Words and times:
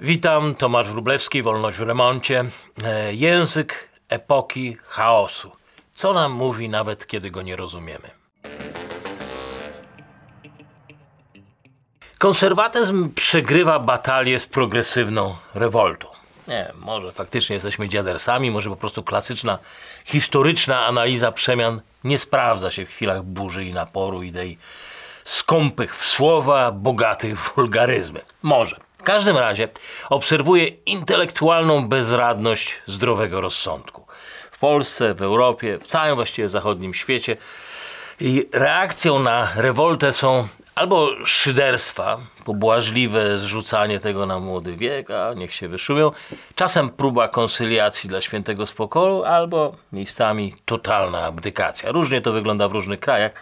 Witam, 0.00 0.54
Tomasz 0.54 0.88
Wróblewski, 0.88 1.42
Wolność 1.42 1.78
w 1.78 1.82
remoncie. 1.82 2.44
E, 2.84 3.14
język 3.14 3.88
epoki 4.08 4.76
chaosu. 4.86 5.52
Co 5.94 6.12
nam 6.12 6.32
mówi 6.32 6.68
nawet 6.68 7.06
kiedy 7.06 7.30
go 7.30 7.42
nie 7.42 7.56
rozumiemy? 7.56 8.10
Konserwatyzm 12.18 13.14
przegrywa 13.14 13.78
batalię 13.78 14.40
z 14.40 14.46
progresywną 14.46 15.36
rewoltą. 15.54 16.08
Nie, 16.48 16.72
może 16.74 17.12
faktycznie 17.12 17.54
jesteśmy 17.54 17.88
dziadersami, 17.88 18.50
może 18.50 18.70
po 18.70 18.76
prostu 18.76 19.02
klasyczna, 19.02 19.58
historyczna 20.04 20.86
analiza 20.86 21.32
przemian 21.32 21.80
nie 22.04 22.18
sprawdza 22.18 22.70
się 22.70 22.86
w 22.86 22.88
chwilach 22.88 23.22
burzy 23.22 23.64
i 23.64 23.72
naporu 23.72 24.22
idei 24.22 24.58
skąpych 25.24 25.96
w 25.96 26.06
słowa, 26.06 26.72
bogatych 26.72 27.40
w 27.40 27.54
wulgaryzmy. 27.54 28.20
Może. 28.42 28.87
Każdym 29.08 29.36
razie 29.36 29.68
obserwuję 30.10 30.66
intelektualną 30.66 31.88
bezradność 31.88 32.74
zdrowego 32.86 33.40
rozsądku. 33.40 34.06
W 34.50 34.58
Polsce, 34.58 35.14
w 35.14 35.22
Europie, 35.22 35.78
w 35.78 35.86
całym 35.86 36.14
właściwie 36.14 36.48
zachodnim 36.48 36.94
świecie. 36.94 37.36
I 38.20 38.48
reakcją 38.52 39.18
na 39.18 39.52
rewoltę 39.56 40.12
są 40.12 40.48
albo 40.74 41.10
szyderstwa, 41.24 42.18
pobłażliwe 42.44 43.38
zrzucanie 43.38 44.00
tego 44.00 44.26
na 44.26 44.38
młody 44.38 44.76
wiek, 44.76 45.10
a 45.10 45.34
niech 45.34 45.54
się 45.54 45.68
wyszumią, 45.68 46.10
czasem 46.54 46.90
próba 46.90 47.28
konsyliacji 47.28 48.10
dla 48.10 48.20
świętego 48.20 48.66
spokoju, 48.66 49.24
albo 49.24 49.74
miejscami 49.92 50.54
totalna 50.64 51.24
abdykacja. 51.24 51.92
Różnie 51.92 52.20
to 52.20 52.32
wygląda 52.32 52.68
w 52.68 52.72
różnych 52.72 53.00
krajach 53.00 53.32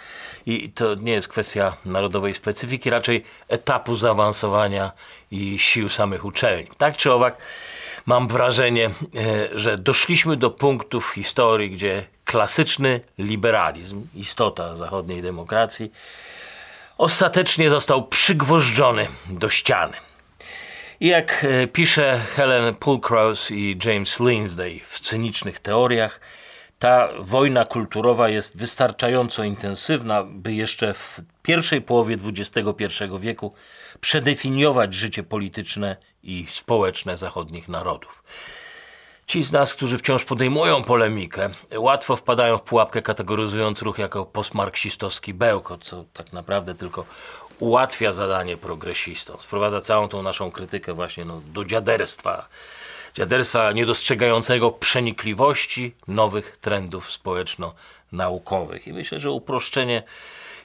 i 0.46 0.70
to 0.70 0.94
nie 0.94 1.12
jest 1.12 1.28
kwestia 1.28 1.76
narodowej 1.84 2.34
specyfiki, 2.34 2.90
raczej 2.90 3.24
etapu 3.48 3.96
zaawansowania 3.96 4.92
i 5.30 5.58
sił 5.58 5.88
samych 5.88 6.24
uczelni. 6.24 6.68
Tak 6.78 6.96
czy 6.96 7.12
owak, 7.12 7.36
mam 8.06 8.28
wrażenie, 8.28 8.86
e, 8.86 8.90
że 9.58 9.78
doszliśmy 9.78 10.36
do 10.36 10.50
punktu 10.50 11.00
w 11.00 11.08
historii, 11.08 11.70
gdzie 11.70 12.06
klasyczny 12.24 13.00
liberalizm, 13.18 14.06
istota 14.14 14.76
zachodniej 14.76 15.22
demokracji, 15.22 15.92
ostatecznie 16.98 17.70
został 17.70 18.06
przygwożdżony 18.06 19.06
do 19.30 19.50
ściany. 19.50 19.96
I 21.00 21.06
jak 21.06 21.44
e, 21.44 21.66
pisze 21.66 22.20
Helen 22.34 22.74
Pulkrose 22.74 23.54
i 23.54 23.78
James 23.84 24.20
Lindsay 24.20 24.80
w 24.84 25.00
cynicznych 25.00 25.58
teoriach, 25.60 26.20
ta 26.78 27.08
wojna 27.18 27.64
kulturowa 27.64 28.28
jest 28.28 28.56
wystarczająco 28.56 29.44
intensywna, 29.44 30.22
by 30.22 30.54
jeszcze 30.54 30.94
w 30.94 31.20
pierwszej 31.42 31.82
połowie 31.82 32.16
XXI 32.24 32.84
wieku 33.20 33.54
przedefiniować 34.00 34.94
życie 34.94 35.22
polityczne 35.22 35.96
i 36.22 36.46
społeczne 36.50 37.16
zachodnich 37.16 37.68
narodów. 37.68 38.24
Ci 39.26 39.42
z 39.42 39.52
nas, 39.52 39.74
którzy 39.74 39.98
wciąż 39.98 40.24
podejmują 40.24 40.84
polemikę, 40.84 41.50
łatwo 41.76 42.16
wpadają 42.16 42.58
w 42.58 42.62
pułapkę 42.62 43.02
kategoryzując 43.02 43.82
ruch 43.82 43.98
jako 43.98 44.26
postmarksistowski 44.26 45.34
bełkot, 45.34 45.84
co 45.84 46.04
tak 46.12 46.32
naprawdę 46.32 46.74
tylko 46.74 47.04
ułatwia 47.58 48.12
zadanie 48.12 48.56
progresistom. 48.56 49.40
Sprowadza 49.40 49.80
całą 49.80 50.08
tą 50.08 50.22
naszą 50.22 50.50
krytykę 50.50 50.92
właśnie 50.92 51.24
no, 51.24 51.40
do 51.46 51.64
dziaderstwa, 51.64 52.48
dziaderstwa 53.16 53.72
niedostrzegającego 53.72 54.70
przenikliwości 54.70 55.94
nowych 56.08 56.56
trendów 56.60 57.10
społeczno-naukowych. 57.10 58.86
I 58.86 58.92
myślę, 58.92 59.20
że 59.20 59.30
uproszczenie 59.30 60.02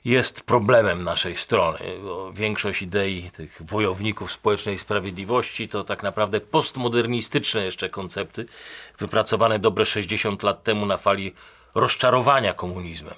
jest 0.06 0.44
problemem 0.44 1.04
naszej 1.04 1.36
strony. 1.36 1.80
Większość 2.34 2.82
idei 2.82 3.32
tych 3.32 3.62
wojowników 3.62 4.32
społecznej 4.32 4.78
sprawiedliwości 4.78 5.68
to 5.68 5.84
tak 5.84 6.04
naprawdę 6.04 6.40
postmodernistyczne 6.40 7.66
jeszcze 7.66 7.90
koncepty, 7.90 8.46
wypracowane 9.00 9.60
dobre 9.60 9.86
60 9.86 10.44
lat 10.44 10.64
temu 10.64 10.86
na 10.86 10.98
fali 10.98 11.34
rozczarowania 11.76 12.54
komunizmem. 12.54 13.16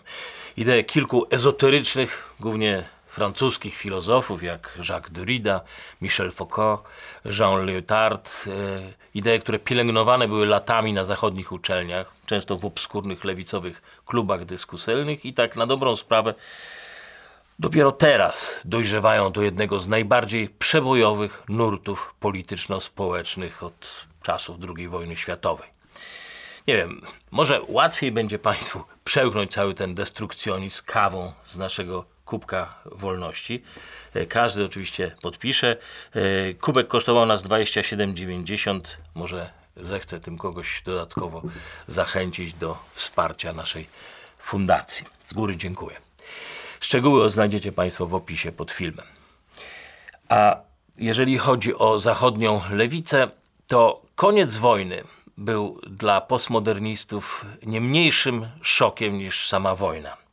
Idee 0.58 0.86
kilku 0.86 1.26
ezoterycznych, 1.30 2.34
głównie 2.40 2.84
francuskich 3.14 3.76
filozofów 3.76 4.44
jak 4.44 4.80
Jacques 4.90 5.12
Derrida, 5.12 5.62
Michel 6.02 6.32
Foucault, 6.32 6.84
Jean 7.26 7.66
Lyotard, 7.66 8.46
e, 8.48 8.50
idee, 9.14 9.40
które 9.40 9.60
pielęgnowane 9.60 10.28
były 10.28 10.46
latami 10.46 10.94
na 10.94 11.04
zachodnich 11.04 11.52
uczelniach, 11.52 12.14
często 12.26 12.58
w 12.58 12.66
obskurnych 12.66 13.24
lewicowych 13.24 13.82
klubach 14.06 14.46
dyskusyjnych 14.46 15.26
i 15.26 15.34
tak 15.34 15.56
na 15.56 15.68
dobrą 15.68 15.96
sprawę 15.96 16.34
dopiero 17.60 17.92
teraz 17.92 18.60
dojrzewają 18.66 19.32
do 19.32 19.42
jednego 19.42 19.80
z 19.80 19.88
najbardziej 19.88 20.50
przebojowych 20.50 21.44
nurtów 21.50 22.16
polityczno-społecznych 22.20 23.64
od 23.64 24.06
czasów 24.24 24.58
II 24.78 24.88
wojny 24.88 25.16
światowej. 25.16 25.70
Nie 26.68 26.78
wiem, 26.78 27.02
może 27.32 27.62
łatwiej 27.68 28.12
będzie 28.12 28.40
Państwu 28.40 28.84
przełknąć 29.04 29.52
cały 29.52 29.74
ten 29.74 29.96
destrukcjonizm 29.96 30.82
kawą 30.86 31.34
z 31.46 31.58
naszego 31.58 32.13
kubka 32.34 32.76
wolności. 32.86 33.64
E, 34.14 34.26
każdy 34.26 34.66
oczywiście 34.66 35.12
podpisze. 35.22 35.78
E, 36.16 36.54
kubek 36.54 36.88
kosztował 36.88 37.26
nas 37.26 37.44
27,90. 37.44 38.80
Może 39.16 39.50
zechce 39.78 40.20
tym 40.20 40.38
kogoś 40.38 40.82
dodatkowo 40.86 41.42
zachęcić 41.88 42.54
do 42.54 42.78
wsparcia 42.92 43.54
naszej 43.54 43.88
fundacji. 44.40 45.06
Z 45.24 45.34
góry 45.34 45.58
dziękuję. 45.58 45.96
Szczegóły 46.80 47.30
znajdziecie 47.30 47.72
Państwo 47.72 48.08
w 48.08 48.14
opisie 48.14 48.52
pod 48.52 48.72
filmem. 48.72 49.06
A 50.30 50.56
jeżeli 50.98 51.38
chodzi 51.38 51.76
o 51.76 52.00
zachodnią 52.00 52.62
lewicę, 52.70 53.28
to 53.68 54.02
koniec 54.16 54.58
wojny 54.58 55.04
był 55.38 55.80
dla 55.88 56.22
postmodernistów 56.22 57.46
nie 57.66 57.82
mniejszym 57.82 58.48
szokiem 58.62 59.18
niż 59.18 59.48
sama 59.48 59.76
wojna. 59.76 60.24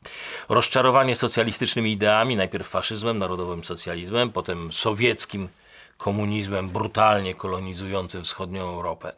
Rozczarowanie 0.51 1.15
socjalistycznymi 1.15 1.91
ideami, 1.91 2.35
najpierw 2.35 2.67
faszyzmem, 2.67 3.17
narodowym 3.17 3.63
socjalizmem, 3.63 4.31
potem 4.31 4.73
sowieckim 4.73 5.49
komunizmem 5.97 6.69
brutalnie 6.69 7.35
kolonizującym 7.35 8.23
wschodnią 8.23 8.61
Europę. 8.61 9.13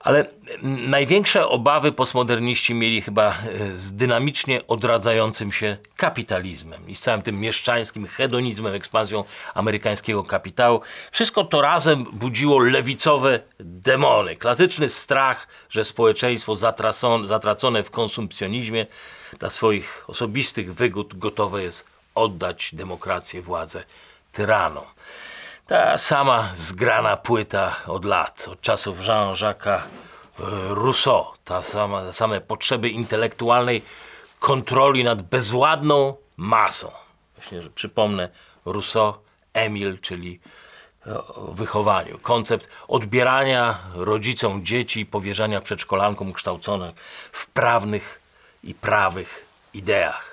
Ale 0.00 0.26
największe 0.62 1.48
obawy 1.48 1.92
postmoderniści 1.92 2.74
mieli 2.74 3.02
chyba 3.02 3.28
e, 3.30 3.34
z 3.76 3.92
dynamicznie 3.92 4.66
odradzającym 4.66 5.52
się 5.52 5.76
kapitalizmem 5.96 6.88
i 6.88 6.94
z 6.94 7.00
całym 7.00 7.22
tym 7.22 7.40
mieszczańskim 7.40 8.06
hedonizmem, 8.06 8.74
ekspansją 8.74 9.24
amerykańskiego 9.54 10.24
kapitału. 10.24 10.80
Wszystko 11.12 11.44
to 11.44 11.60
razem 11.60 12.04
budziło 12.12 12.58
lewicowe 12.58 13.40
demony. 13.60 14.36
Klasyczny 14.36 14.88
strach, 14.88 15.48
że 15.70 15.84
społeczeństwo 15.84 16.56
zatracone 17.24 17.82
w 17.82 17.90
konsumpcjonizmie 17.90 18.86
dla 19.38 19.50
swoich 19.50 20.04
osobistych 20.06 20.74
wygód 20.74 21.18
gotowe 21.18 21.62
jest 21.62 21.86
oddać 22.14 22.70
demokrację, 22.72 23.42
władzę 23.42 23.84
tyranom. 24.32 24.84
Ta 25.70 25.98
sama 25.98 26.50
zgrana 26.54 27.16
płyta 27.16 27.76
od 27.86 28.04
lat, 28.04 28.48
od 28.48 28.60
czasów 28.60 29.00
Jean-Jacques 29.00 29.66
e, 29.68 29.80
Rousseau. 30.74 31.24
Ta 31.44 31.62
sama, 31.62 32.12
same 32.12 32.40
potrzeby 32.40 32.88
intelektualnej 32.88 33.82
kontroli 34.40 35.04
nad 35.04 35.22
bezładną 35.22 36.16
masą. 36.36 36.90
Właśnie, 37.36 37.60
że 37.60 37.70
przypomnę 37.70 38.28
Rousseau, 38.64 39.14
Emil, 39.52 39.98
czyli 39.98 40.40
o 41.34 41.52
wychowaniu. 41.52 42.18
Koncept 42.18 42.68
odbierania 42.88 43.78
rodzicom 43.94 44.66
dzieci, 44.66 45.06
powierzania 45.06 45.60
przedszkolankom 45.60 46.32
kształconych 46.32 46.94
w 47.32 47.46
prawnych 47.46 48.20
i 48.64 48.74
prawych 48.74 49.46
ideach. 49.74 50.29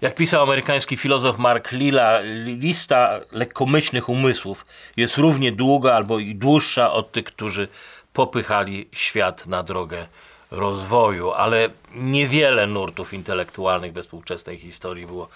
Jak 0.00 0.14
pisał 0.14 0.42
amerykański 0.42 0.96
filozof 0.96 1.38
Mark 1.38 1.72
Lilla, 1.72 2.20
lista 2.44 3.20
lekkomyślnych 3.32 4.08
umysłów 4.08 4.66
jest 4.96 5.16
równie 5.16 5.52
długa 5.52 5.94
albo 5.94 6.18
i 6.18 6.34
dłuższa 6.34 6.92
od 6.92 7.12
tych, 7.12 7.24
którzy 7.24 7.68
popychali 8.12 8.88
świat 8.92 9.46
na 9.46 9.62
drogę 9.62 10.06
rozwoju, 10.50 11.32
ale 11.32 11.68
niewiele 11.94 12.66
nurtów 12.66 13.14
intelektualnych 13.14 13.92
we 13.92 14.02
współczesnej 14.02 14.58
historii 14.58 15.06
było 15.06 15.28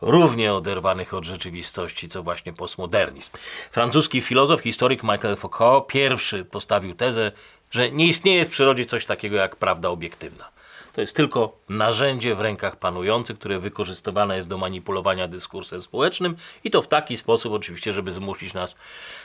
równie 0.00 0.54
oderwanych 0.54 1.14
od 1.14 1.24
rzeczywistości, 1.24 2.08
co 2.08 2.22
właśnie 2.22 2.52
postmodernizm. 2.52 3.32
Francuski 3.70 4.20
filozof, 4.20 4.60
historyk 4.60 5.02
Michael 5.02 5.36
Foucault 5.36 5.86
pierwszy 5.86 6.44
postawił 6.44 6.94
tezę, 6.94 7.32
że 7.70 7.90
nie 7.90 8.06
istnieje 8.06 8.44
w 8.44 8.50
przyrodzie 8.50 8.84
coś 8.84 9.04
takiego 9.04 9.36
jak 9.36 9.56
prawda 9.56 9.88
obiektywna. 9.88 10.55
To 10.96 11.00
jest 11.00 11.16
tylko 11.16 11.56
narzędzie 11.68 12.34
w 12.34 12.40
rękach 12.40 12.76
panujących, 12.76 13.38
które 13.38 13.58
wykorzystywane 13.58 14.36
jest 14.36 14.48
do 14.48 14.58
manipulowania 14.58 15.28
dyskursem 15.28 15.82
społecznym 15.82 16.36
i 16.64 16.70
to 16.70 16.82
w 16.82 16.88
taki 16.88 17.16
sposób 17.16 17.52
oczywiście, 17.52 17.92
żeby 17.92 18.12
zmusić 18.12 18.54
nas 18.54 18.74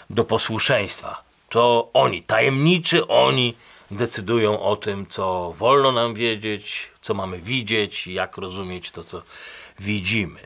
do 0.10 0.24
posłuszeństwa. 0.24 1.24
To 1.50 1.90
oni, 1.94 2.24
tajemniczy 2.24 3.08
oni 3.08 3.54
decydują 3.92 4.62
o 4.62 4.76
tym, 4.76 5.06
co 5.08 5.54
wolno 5.58 5.92
nam 5.92 6.14
wiedzieć, 6.14 6.90
co 7.02 7.14
mamy 7.14 7.40
widzieć, 7.40 8.08
jak 8.08 8.38
rozumieć 8.38 8.92
to, 8.92 9.04
co 9.04 9.22
widzimy. 9.80 10.40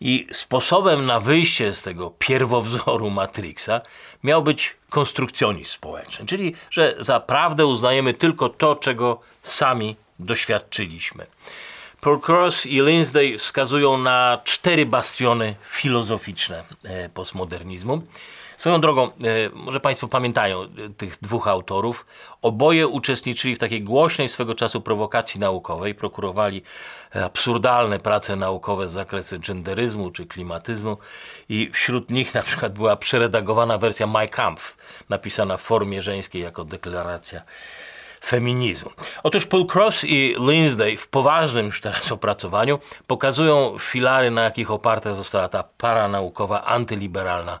I 0.00 0.26
sposobem 0.32 1.06
na 1.06 1.20
wyjście 1.20 1.74
z 1.74 1.82
tego 1.82 2.12
pierwowzoru 2.18 3.10
Matrixa 3.10 3.80
miał 4.24 4.42
być 4.42 4.76
konstrukcjonizm 4.90 5.70
społeczny, 5.70 6.26
czyli 6.26 6.54
że 6.70 6.96
za 6.98 7.20
prawdę 7.20 7.66
uznajemy 7.66 8.14
tylko 8.14 8.48
to, 8.48 8.76
czego 8.76 9.20
sami 9.42 9.96
doświadczyliśmy. 10.24 11.26
Paul 12.00 12.20
Cross 12.20 12.66
i 12.66 12.80
Lindsay 12.82 13.38
wskazują 13.38 13.98
na 13.98 14.40
cztery 14.44 14.86
bastiony 14.86 15.54
filozoficzne 15.62 16.64
e, 16.84 17.08
postmodernizmu. 17.08 18.02
Swoją 18.56 18.80
drogą, 18.80 19.06
e, 19.06 19.10
może 19.54 19.80
Państwo 19.80 20.08
pamiętają 20.08 20.62
e, 20.62 20.66
tych 20.96 21.18
dwóch 21.22 21.48
autorów. 21.48 22.06
Oboje 22.42 22.88
uczestniczyli 22.88 23.56
w 23.56 23.58
takiej 23.58 23.82
głośnej 23.82 24.28
swego 24.28 24.54
czasu 24.54 24.80
prowokacji 24.80 25.40
naukowej, 25.40 25.94
prokurowali 25.94 26.62
absurdalne 27.12 27.98
prace 27.98 28.36
naukowe 28.36 28.88
z 28.88 28.92
zakresu 28.92 29.36
genderyzmu 29.38 30.10
czy 30.10 30.26
klimatyzmu 30.26 30.96
i 31.48 31.70
wśród 31.72 32.10
nich 32.10 32.34
na 32.34 32.42
przykład 32.42 32.72
była 32.72 32.96
przeredagowana 32.96 33.78
wersja 33.78 34.06
My 34.06 34.28
Kampf, 34.28 34.76
napisana 35.08 35.56
w 35.56 35.62
formie 35.62 36.02
żeńskiej 36.02 36.42
jako 36.42 36.64
deklaracja 36.64 37.42
feminizmu. 38.24 38.90
Otóż 39.22 39.46
Paul 39.46 39.66
Cross 39.74 40.04
i 40.04 40.36
Lindsay 40.38 40.96
w 40.96 41.08
poważnym 41.08 41.66
już 41.66 41.80
teraz 41.80 42.12
opracowaniu 42.12 42.78
pokazują 43.06 43.76
filary, 43.78 44.30
na 44.30 44.42
jakich 44.42 44.70
oparta 44.70 45.14
została 45.14 45.48
ta 45.48 45.62
paranaukowa, 45.62 46.64
antyliberalna 46.64 47.60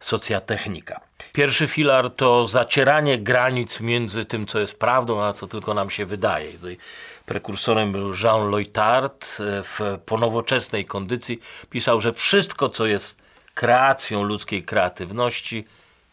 socjatechnika. 0.00 1.00
Pierwszy 1.32 1.66
filar 1.66 2.10
to 2.10 2.46
zacieranie 2.46 3.18
granic 3.18 3.80
między 3.80 4.24
tym, 4.24 4.46
co 4.46 4.58
jest 4.58 4.78
prawdą, 4.78 5.22
a 5.22 5.32
co 5.32 5.46
tylko 5.46 5.74
nam 5.74 5.90
się 5.90 6.06
wydaje. 6.06 6.52
Tutaj 6.52 6.78
prekursorem 7.26 7.92
był 7.92 8.12
Jean 8.24 8.50
Loitard. 8.50 9.26
W 9.40 9.98
ponowoczesnej 10.06 10.84
kondycji 10.84 11.40
pisał, 11.70 12.00
że 12.00 12.12
wszystko, 12.12 12.68
co 12.68 12.86
jest 12.86 13.22
kreacją 13.54 14.22
ludzkiej 14.22 14.62
kreatywności, 14.62 15.64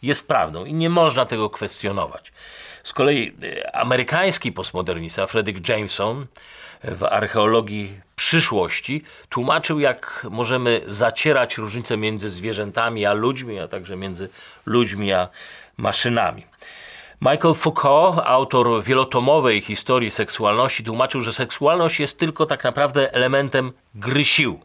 jest 0.02 0.28
prawdą 0.28 0.66
i 0.66 0.74
nie 0.74 0.90
można 0.90 1.26
tego 1.26 1.50
kwestionować. 1.50 2.32
Z 2.86 2.94
kolei 2.94 3.34
e, 3.44 3.76
amerykański 3.76 4.52
postmodernista 4.52 5.28
Frederick 5.28 5.70
Jameson 5.70 6.26
w 6.84 7.04
archeologii 7.04 8.00
przyszłości 8.16 9.04
tłumaczył, 9.30 9.80
jak 9.80 10.28
możemy 10.32 10.82
zacierać 10.88 11.58
różnice 11.58 11.98
między 11.98 12.30
zwierzętami 12.30 13.06
a 13.06 13.14
ludźmi, 13.14 13.60
a 13.60 13.68
także 13.68 13.96
między 13.96 14.30
ludźmi 14.66 15.14
a 15.14 15.30
maszynami. 15.78 16.46
Michael 17.22 17.56
Foucault, 17.56 18.20
autor 18.26 18.84
wielotomowej 18.84 19.62
historii 19.62 20.12
seksualności, 20.12 20.84
tłumaczył, 20.84 21.22
że 21.22 21.34
seksualność 21.34 22.00
jest 22.00 22.20
tylko 22.20 22.46
tak 22.46 22.64
naprawdę 22.64 23.14
elementem 23.14 23.74
gry 23.96 24.26
sił. 24.26 24.60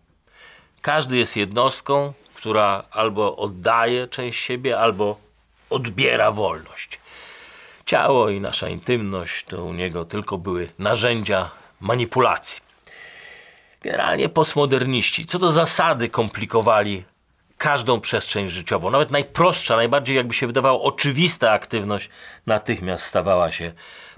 Każdy 0.83 1.17
jest 1.17 1.37
jednostką, 1.37 2.13
która 2.35 2.85
albo 2.91 3.37
oddaje 3.37 4.09
część 4.09 4.45
siebie, 4.45 4.79
albo 4.79 5.17
odbiera 5.71 6.33
wolność. 6.33 7.01
Ciało 7.91 8.31
i 8.31 8.41
nasza 8.41 8.69
intymność 8.69 9.45
to 9.45 9.65
u 9.65 9.73
niego 9.73 10.05
tylko 10.05 10.39
były 10.39 10.69
narzędzia 10.79 11.51
manipulacji. 11.81 12.63
Generalnie 13.83 14.29
postmoderniści 14.29 15.27
co 15.27 15.39
do 15.39 15.51
zasady 15.51 16.09
komplikowali 16.09 17.05
każdą 17.59 18.01
przestrzeń 18.01 18.49
życiową. 18.49 18.91
Nawet 18.91 19.11
najprostsza, 19.11 19.77
najbardziej 19.77 20.17
jakby 20.17 20.35
się 20.35 20.47
wydawało 20.47 20.83
oczywista 20.83 21.51
aktywność 21.51 22.11
natychmiast 22.47 23.05
stawała 23.05 23.53
się 23.53 23.73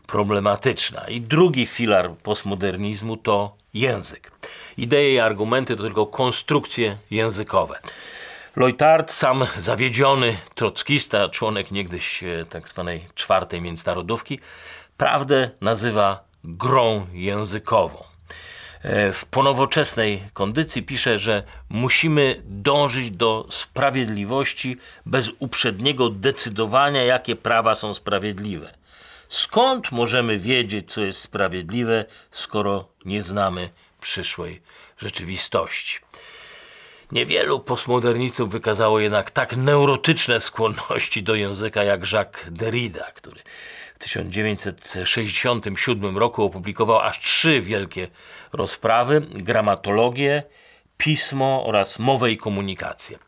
problematyczna. 0.07 1.09
I 1.09 1.21
drugi 1.21 1.67
filar 1.67 2.11
postmodernizmu 2.23 3.17
to 3.17 3.57
język. 3.75 4.33
Idee 4.79 5.15
i 5.15 5.19
argumenty 5.19 5.77
to 5.77 5.83
tylko 5.83 6.07
konstrukcje 6.07 6.97
językowe. 7.11 7.79
Loitard, 8.57 9.11
sam 9.11 9.47
zawiedziony 9.57 10.39
trockista, 10.55 11.29
członek 11.29 11.71
niegdyś 11.71 12.23
e, 12.23 12.45
tak 12.51 12.69
zwanej 12.69 13.07
czwartej 13.15 13.61
międzynarodówki, 13.61 14.39
prawdę 14.97 15.51
nazywa 15.61 16.25
grą 16.45 17.07
językową. 17.13 18.05
E, 18.83 19.13
w 19.13 19.25
ponowoczesnej 19.25 20.23
kondycji 20.33 20.83
pisze, 20.83 21.19
że 21.19 21.43
musimy 21.69 22.43
dążyć 22.45 23.11
do 23.11 23.47
sprawiedliwości 23.51 24.77
bez 25.07 25.31
uprzedniego 25.39 26.11
decydowania, 26.11 27.05
jakie 27.05 27.37
prawa 27.37 27.75
są 27.75 27.95
sprawiedliwe. 27.95 28.75
Skąd 29.29 29.93
możemy 29.93 30.39
wiedzieć, 30.39 30.93
co 30.93 31.01
jest 31.01 31.21
sprawiedliwe, 31.21 32.05
skoro 32.31 32.89
nie 33.05 33.23
znamy 33.23 33.71
przyszłej 34.01 34.63
rzeczywistości? 34.99 35.99
Niewielu 37.13 37.61
postmodernistów 37.61 38.51
wykazało 38.51 39.01
jednak 39.01 39.31
tak 39.31 39.57
neurotyczne 39.57 40.41
skłonności 40.41 41.23
do 41.23 41.35
języka 41.35 41.85
jak 41.85 42.13
Jacques 42.13 42.53
Derrida, 42.53 43.05
który 43.15 43.41
w 43.95 43.99
1967 43.99 46.19
roku 46.19 46.45
opublikował 46.45 46.99
aż 46.99 47.19
trzy 47.19 47.61
wielkie 47.61 48.09
rozprawy: 48.53 49.27
gramatologię, 49.31 50.43
pismo 50.97 51.65
oraz 51.67 51.99
mowę 51.99 52.31
i 52.31 52.37
komunikację. 52.37 53.19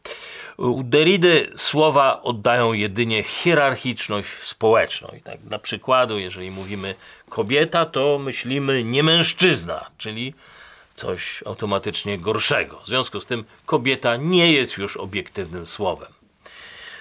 U 0.56 0.82
Derridy 0.82 1.52
słowa 1.56 2.22
oddają 2.22 2.72
jedynie 2.72 3.22
hierarchiczność 3.22 4.28
społeczną. 4.42 5.08
I 5.18 5.20
tak 5.20 5.44
na 5.44 5.58
przykładu, 5.58 6.18
jeżeli 6.18 6.50
mówimy 6.50 6.94
kobieta, 7.28 7.86
to 7.86 8.18
myślimy 8.18 8.84
nie 8.84 9.02
mężczyzna, 9.02 9.90
czyli 9.98 10.34
coś 10.94 11.42
automatycznie 11.46 12.18
gorszego. 12.18 12.80
W 12.84 12.86
związku 12.86 13.20
z 13.20 13.26
tym 13.26 13.44
kobieta 13.66 14.16
nie 14.16 14.52
jest 14.52 14.76
już 14.76 14.96
obiektywnym 14.96 15.66
słowem. 15.66 16.12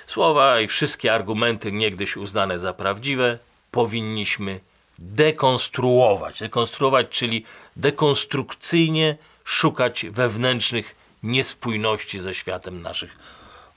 Słowa 0.06 0.60
i 0.60 0.68
wszystkie 0.68 1.14
argumenty 1.14 1.72
niegdyś 1.72 2.18
uznane 2.18 2.60
za 2.60 2.74
prawdziwe 2.74 3.40
powinniśmy 3.72 4.60
dekonstruować. 5.00 6.40
Dekonstruować, 6.40 7.08
czyli 7.10 7.46
dekonstrukcyjnie 7.76 9.18
szukać 9.44 10.06
wewnętrznych 10.10 10.96
niespójności 11.24 12.20
ze 12.20 12.34
światem 12.34 12.82
naszych 12.82 13.18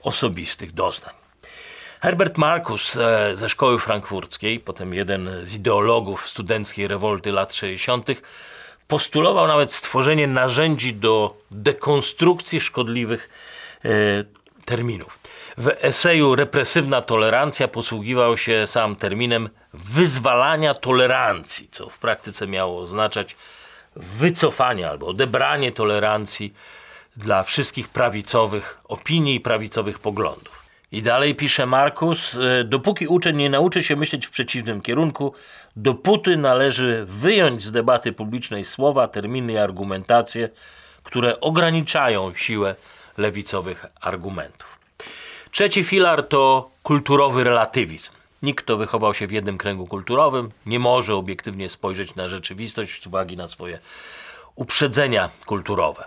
osobistych 0.02 0.72
doznań. 0.74 1.14
Herbert 2.00 2.38
Marcus 2.38 2.96
e, 2.96 3.36
ze 3.36 3.48
szkoły 3.48 3.78
frankfurckiej, 3.78 4.60
potem 4.60 4.94
jeden 4.94 5.30
z 5.44 5.54
ideologów 5.54 6.28
studenckiej 6.28 6.88
rewolty 6.88 7.32
lat 7.32 7.54
60., 7.54 8.08
postulował 8.88 9.47
nawet 9.47 9.73
stworzenie 9.73 10.27
narzędzi 10.27 10.94
do 10.94 11.37
dekonstrukcji 11.50 12.61
szkodliwych 12.61 13.31
e, 13.85 13.88
terminów. 14.65 15.19
W 15.59 15.69
eseju 15.81 16.35
Represywna 16.35 17.03
tolerancja 17.03 17.69
posługiwał 17.69 18.38
się 18.38 18.67
sam 18.67 18.97
terminem 18.97 19.49
wyzwalania 19.73 20.75
tolerancji, 20.75 21.69
co 21.71 21.88
w 21.88 21.99
praktyce 21.99 22.47
miało 22.47 22.81
oznaczać 22.81 23.37
wycofanie 23.97 24.90
albo 24.90 25.07
odebranie 25.07 25.73
tolerancji 25.73 26.55
dla 27.16 27.43
wszystkich 27.43 27.88
prawicowych 27.88 28.78
opinii 28.85 29.35
i 29.35 29.40
prawicowych 29.40 29.99
poglądów. 29.99 30.65
I 30.97 31.03
dalej 31.03 31.35
pisze 31.35 31.67
Markus, 31.67 32.35
e, 32.35 32.65
dopóki 32.65 33.07
uczeń 33.07 33.37
nie 33.37 33.50
nauczy 33.50 33.83
się 33.83 33.97
myśleć 33.97 34.26
w 34.26 34.31
przeciwnym 34.31 34.81
kierunku, 34.81 35.35
dopóty 35.76 36.37
należy 36.37 37.05
wyjąć 37.09 37.62
z 37.62 37.73
debaty 37.73 38.12
publicznej 38.12 38.65
słowa, 38.65 39.09
terminy 39.09 39.53
i 39.53 39.57
argumentacje, 39.57 40.49
które 41.03 41.41
ograniczają 41.41 42.35
siłę 42.35 42.75
lewicowych 43.19 43.87
argumentów. 44.00 44.79
Trzeci 45.50 45.85
filar 45.85 46.29
to 46.29 46.71
kulturowy 46.83 47.45
relatywizm. 47.45 48.12
Nikt, 48.43 48.65
kto 48.65 48.76
wychował 48.76 49.15
się 49.15 49.26
w 49.26 49.33
jednym 49.33 49.59
kręgu 49.59 49.87
kulturowym, 49.87 50.50
nie 50.67 50.79
może 50.79 51.15
obiektywnie 51.15 51.71
spojrzeć 51.71 52.15
na 52.15 52.29
rzeczywistość 52.29 53.03
z 53.03 53.07
uwagi 53.07 53.37
na 53.37 53.49
swoje 53.49 53.79
uprzedzenia 54.55 55.31
kulturowe. 55.47 56.05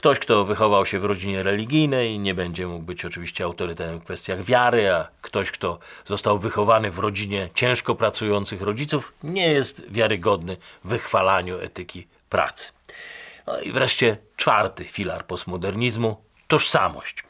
Ktoś, 0.00 0.18
kto 0.18 0.44
wychował 0.44 0.86
się 0.86 0.98
w 0.98 1.04
rodzinie 1.04 1.42
religijnej, 1.42 2.18
nie 2.18 2.34
będzie 2.34 2.66
mógł 2.66 2.84
być 2.84 3.04
oczywiście 3.04 3.44
autorytetem 3.44 3.98
w 4.00 4.04
kwestiach 4.04 4.42
wiary, 4.42 4.90
a 4.90 5.08
ktoś, 5.22 5.50
kto 5.50 5.78
został 6.04 6.38
wychowany 6.38 6.90
w 6.90 6.98
rodzinie 6.98 7.48
ciężko 7.54 7.94
pracujących 7.94 8.62
rodziców, 8.62 9.12
nie 9.22 9.48
jest 9.52 9.92
wiarygodny 9.92 10.56
w 10.84 10.88
wychwalaniu 10.88 11.58
etyki 11.58 12.06
pracy. 12.28 12.72
No 13.46 13.60
i 13.60 13.72
wreszcie 13.72 14.16
czwarty 14.36 14.84
filar 14.84 15.26
postmodernizmu 15.26 16.16
tożsamość. 16.48 17.24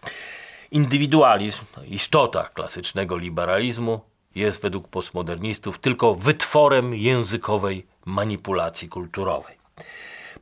Indywidualizm, 0.71 1.61
istota 1.87 2.49
klasycznego 2.55 3.17
liberalizmu, 3.17 4.00
jest 4.35 4.62
według 4.62 4.89
postmodernistów 4.89 5.79
tylko 5.79 6.15
wytworem 6.15 6.95
językowej 6.95 7.87
manipulacji 8.05 8.89
kulturowej. 8.89 9.61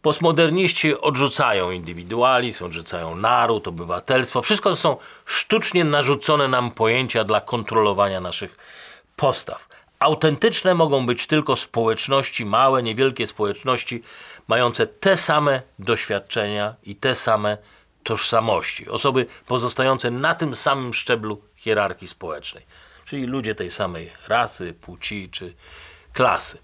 Postmoderniści 0.02 1.00
odrzucają 1.00 1.70
indywidualizm, 1.70 2.64
odrzucają 2.64 3.16
naród, 3.16 3.68
obywatelstwo. 3.68 4.42
Wszystko 4.42 4.70
to 4.70 4.76
są 4.76 4.96
sztucznie 5.24 5.84
narzucone 5.84 6.48
nam 6.48 6.70
pojęcia 6.70 7.24
dla 7.24 7.40
kontrolowania 7.40 8.20
naszych 8.20 8.56
postaw. 9.16 9.68
Autentyczne 9.98 10.74
mogą 10.74 11.06
być 11.06 11.26
tylko 11.26 11.56
społeczności, 11.56 12.44
małe, 12.44 12.82
niewielkie 12.82 13.26
społeczności, 13.26 14.02
mające 14.48 14.86
te 14.86 15.16
same 15.16 15.62
doświadczenia 15.78 16.74
i 16.82 16.96
te 16.96 17.14
same 17.14 17.58
tożsamości, 18.02 18.88
osoby 18.88 19.26
pozostające 19.46 20.10
na 20.10 20.34
tym 20.34 20.54
samym 20.54 20.94
szczeblu 20.94 21.42
hierarchii 21.56 22.08
społecznej, 22.08 22.66
czyli 23.04 23.26
ludzie 23.26 23.54
tej 23.54 23.70
samej 23.70 24.12
rasy, 24.28 24.74
płci 24.80 25.28
czy 25.32 25.54
klasy. 26.12 26.58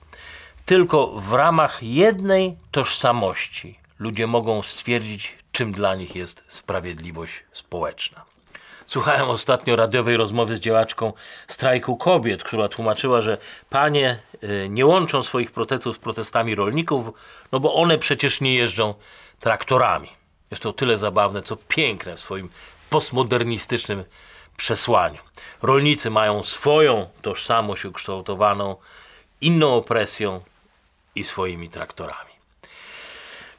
Tylko 0.64 1.06
w 1.06 1.32
ramach 1.32 1.82
jednej 1.82 2.56
tożsamości 2.70 3.78
ludzie 3.98 4.26
mogą 4.26 4.62
stwierdzić, 4.62 5.38
czym 5.52 5.72
dla 5.72 5.94
nich 5.94 6.16
jest 6.16 6.44
sprawiedliwość 6.48 7.44
społeczna. 7.52 8.24
Słuchałem 8.86 9.30
ostatnio 9.30 9.76
radiowej 9.76 10.16
rozmowy 10.16 10.56
z 10.56 10.60
działaczką 10.60 11.12
strajku 11.48 11.96
kobiet, 11.96 12.42
która 12.42 12.68
tłumaczyła, 12.68 13.22
że 13.22 13.38
panie 13.70 14.18
y, 14.44 14.68
nie 14.70 14.86
łączą 14.86 15.22
swoich 15.22 15.50
protestów 15.50 15.96
z 15.96 15.98
protestami 15.98 16.54
rolników, 16.54 17.06
no 17.52 17.60
bo 17.60 17.74
one 17.74 17.98
przecież 17.98 18.40
nie 18.40 18.54
jeżdżą 18.54 18.94
traktorami. 19.40 20.08
Jest 20.50 20.62
to 20.62 20.72
tyle 20.72 20.98
zabawne, 20.98 21.42
co 21.42 21.56
piękne 21.56 22.16
w 22.16 22.20
swoim 22.20 22.48
postmodernistycznym 22.90 24.04
przesłaniu. 24.56 25.18
Rolnicy 25.62 26.10
mają 26.10 26.42
swoją 26.42 27.08
tożsamość 27.22 27.84
ukształtowaną 27.84 28.76
inną 29.40 29.74
opresją 29.74 30.40
i 31.14 31.24
swoimi 31.24 31.70
traktorami. 31.70 32.34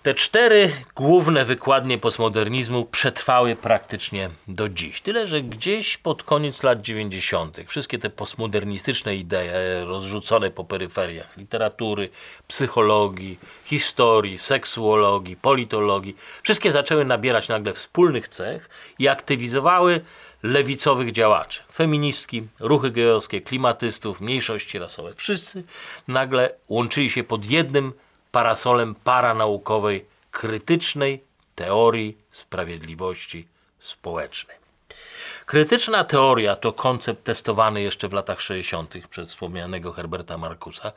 Te 0.06 0.14
cztery 0.14 0.72
główne 0.96 1.46
wykładnie 1.46 1.98
postmodernizmu 1.98 2.86
przetrwały 2.86 3.56
praktycznie 3.56 4.30
do 4.48 4.70
dziś. 4.70 5.02
Tyle, 5.02 5.28
że 5.28 5.42
gdzieś 5.42 5.98
pod 5.98 6.24
koniec 6.24 6.64
lat 6.64 6.82
90. 6.82 7.58
wszystkie 7.68 7.98
te 7.98 8.10
postmodernistyczne 8.10 9.16
idee 9.16 9.86
rozrzucone 9.86 10.52
po 10.52 10.64
peryferiach 10.64 11.38
literatury, 11.38 12.10
psychologii, 12.48 13.40
historii, 13.64 14.38
seksuologii, 14.38 15.36
politologii, 15.36 16.16
wszystkie 16.44 16.72
zaczęły 16.72 17.06
nabierać 17.06 17.48
nagle 17.48 17.74
wspólnych 17.74 18.28
cech 18.28 18.70
i 19.00 19.08
aktywizowały 19.08 20.02
lewicowych 20.46 21.12
działaczy, 21.12 21.62
feministki, 21.72 22.48
ruchy 22.60 22.92
gejowskie, 22.92 23.42
klimatystów, 23.42 24.22
mniejszości 24.22 24.80
rasowe. 24.80 25.14
Wszyscy 25.16 25.64
nagle 26.08 26.54
łączyli 26.70 27.12
się 27.12 27.24
pod 27.24 27.46
jednym 27.46 27.94
parasolem 28.32 28.96
paranaukowej 28.96 30.06
krytycznej 30.32 31.24
teorii 31.56 32.18
sprawiedliwości 32.32 33.48
społecznej. 33.80 34.58
Krytyczna 35.46 36.04
teoria 36.04 36.56
to 36.56 36.74
koncept 36.74 37.24
testowany 37.24 37.82
jeszcze 37.82 38.08
w 38.08 38.14
latach 38.14 38.42
60. 38.42 38.94
przez 39.10 39.30
wspomnianego 39.30 39.92
Herberta 39.92 40.38
Marcusa, 40.38 40.92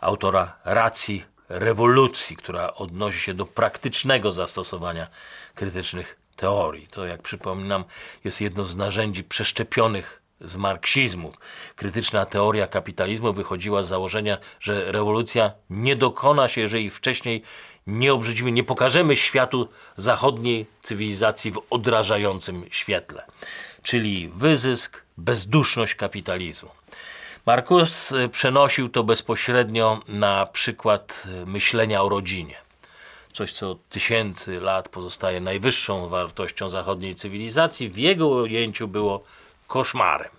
autora 0.00 0.56
racji 0.64 1.24
rewolucji, 1.48 2.36
która 2.36 2.74
odnosi 2.74 3.20
się 3.20 3.34
do 3.34 3.46
praktycznego 3.46 4.32
zastosowania 4.32 5.06
krytycznych 5.54 6.21
teorii. 6.42 6.86
To, 6.86 7.06
jak 7.06 7.22
przypominam, 7.22 7.84
jest 8.24 8.40
jedno 8.40 8.64
z 8.64 8.76
narzędzi 8.76 9.24
przeszczepionych 9.24 10.22
z 10.40 10.56
marksizmu. 10.56 11.32
Krytyczna 11.76 12.26
teoria 12.26 12.66
kapitalizmu 12.66 13.32
wychodziła 13.32 13.82
z 13.82 13.88
założenia, 13.88 14.36
że 14.60 14.92
rewolucja 14.92 15.52
nie 15.70 15.96
dokona 15.96 16.48
się, 16.48 16.60
jeżeli 16.60 16.90
wcześniej 16.90 17.42
nie 17.86 18.12
obrzydzimy, 18.12 18.52
nie 18.52 18.64
pokażemy 18.64 19.16
światu 19.16 19.68
zachodniej 19.96 20.66
cywilizacji 20.82 21.50
w 21.52 21.62
odrażającym 21.70 22.64
świetle, 22.70 23.22
czyli 23.82 24.28
wyzysk, 24.28 25.02
bezduszność 25.18 25.94
kapitalizmu. 25.94 26.70
Markus 27.46 28.14
przenosił 28.32 28.88
to 28.88 29.04
bezpośrednio 29.04 30.00
na 30.08 30.46
przykład 30.46 31.24
myślenia 31.46 32.02
o 32.02 32.08
rodzinie. 32.08 32.56
Coś, 33.32 33.52
co 33.52 33.76
tysięcy 33.90 34.60
lat 34.60 34.88
pozostaje 34.88 35.40
najwyższą 35.40 36.08
wartością 36.08 36.68
zachodniej 36.68 37.14
cywilizacji, 37.14 37.88
w 37.90 37.96
jego 37.96 38.28
ujęciu 38.28 38.88
było 38.88 39.24
koszmarem. 39.66 40.30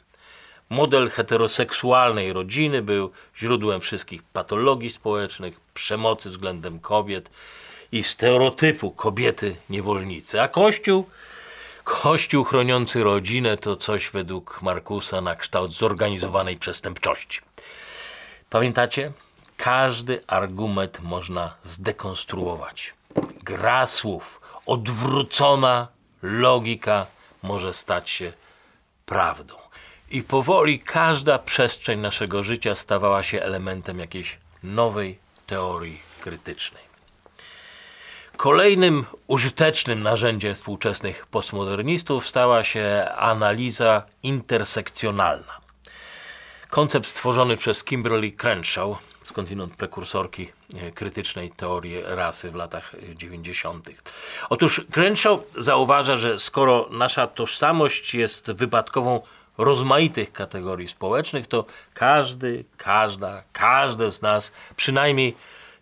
Model 0.69 1.09
heteroseksualnej 1.09 2.33
rodziny 2.33 2.81
był 2.81 3.11
źródłem 3.37 3.81
wszystkich 3.81 4.23
patologii 4.23 4.89
społecznych, 4.89 5.59
przemocy 5.73 6.29
względem 6.29 6.79
kobiet 6.79 7.29
i 7.91 8.03
stereotypu 8.03 8.91
kobiety 8.91 9.55
niewolnicy. 9.69 10.41
A 10.41 10.47
Kościół, 10.47 11.09
Kościół 11.83 12.43
chroniący 12.43 13.03
rodzinę 13.03 13.57
to 13.57 13.75
coś 13.75 14.09
według 14.09 14.61
Markusa 14.61 15.21
na 15.21 15.35
kształt 15.35 15.71
zorganizowanej 15.73 16.57
przestępczości. 16.57 17.39
Pamiętacie? 18.49 19.11
Każdy 19.63 20.21
argument 20.27 20.99
można 21.03 21.53
zdekonstruować. 21.63 22.93
Gra 23.43 23.87
słów, 23.87 24.41
odwrócona 24.65 25.87
logika 26.21 27.05
może 27.43 27.73
stać 27.73 28.09
się 28.09 28.33
prawdą. 29.05 29.55
I 30.09 30.23
powoli 30.23 30.79
każda 30.79 31.39
przestrzeń 31.39 31.99
naszego 31.99 32.43
życia 32.43 32.75
stawała 32.75 33.23
się 33.23 33.41
elementem 33.41 33.99
jakiejś 33.99 34.37
nowej 34.63 35.19
teorii 35.47 36.01
krytycznej. 36.21 36.83
Kolejnym 38.37 39.05
użytecznym 39.27 40.03
narzędziem 40.03 40.55
współczesnych 40.55 41.25
postmodernistów 41.25 42.27
stała 42.27 42.63
się 42.63 43.07
analiza 43.15 44.03
intersekcjonalna. 44.23 45.61
Koncept 46.69 47.07
stworzony 47.07 47.57
przez 47.57 47.83
Kimberly 47.83 48.31
Crenshaw, 48.31 49.12
skądinąd 49.23 49.75
prekursorki 49.75 50.51
e, 50.77 50.91
krytycznej 50.91 51.51
teorii 51.51 52.01
rasy 52.05 52.51
w 52.51 52.55
latach 52.55 52.95
90. 53.15 53.89
Otóż 54.49 54.81
Crenshaw 54.91 55.39
zauważa, 55.57 56.17
że 56.17 56.39
skoro 56.39 56.87
nasza 56.91 57.27
tożsamość 57.27 58.13
jest 58.13 58.51
wypadkową 58.51 59.21
rozmaitych 59.57 60.31
kategorii 60.31 60.87
społecznych, 60.87 61.47
to 61.47 61.65
każdy, 61.93 62.65
każda, 62.77 63.43
każde 63.51 64.11
z 64.11 64.21
nas 64.21 64.51
przynajmniej 64.75 65.35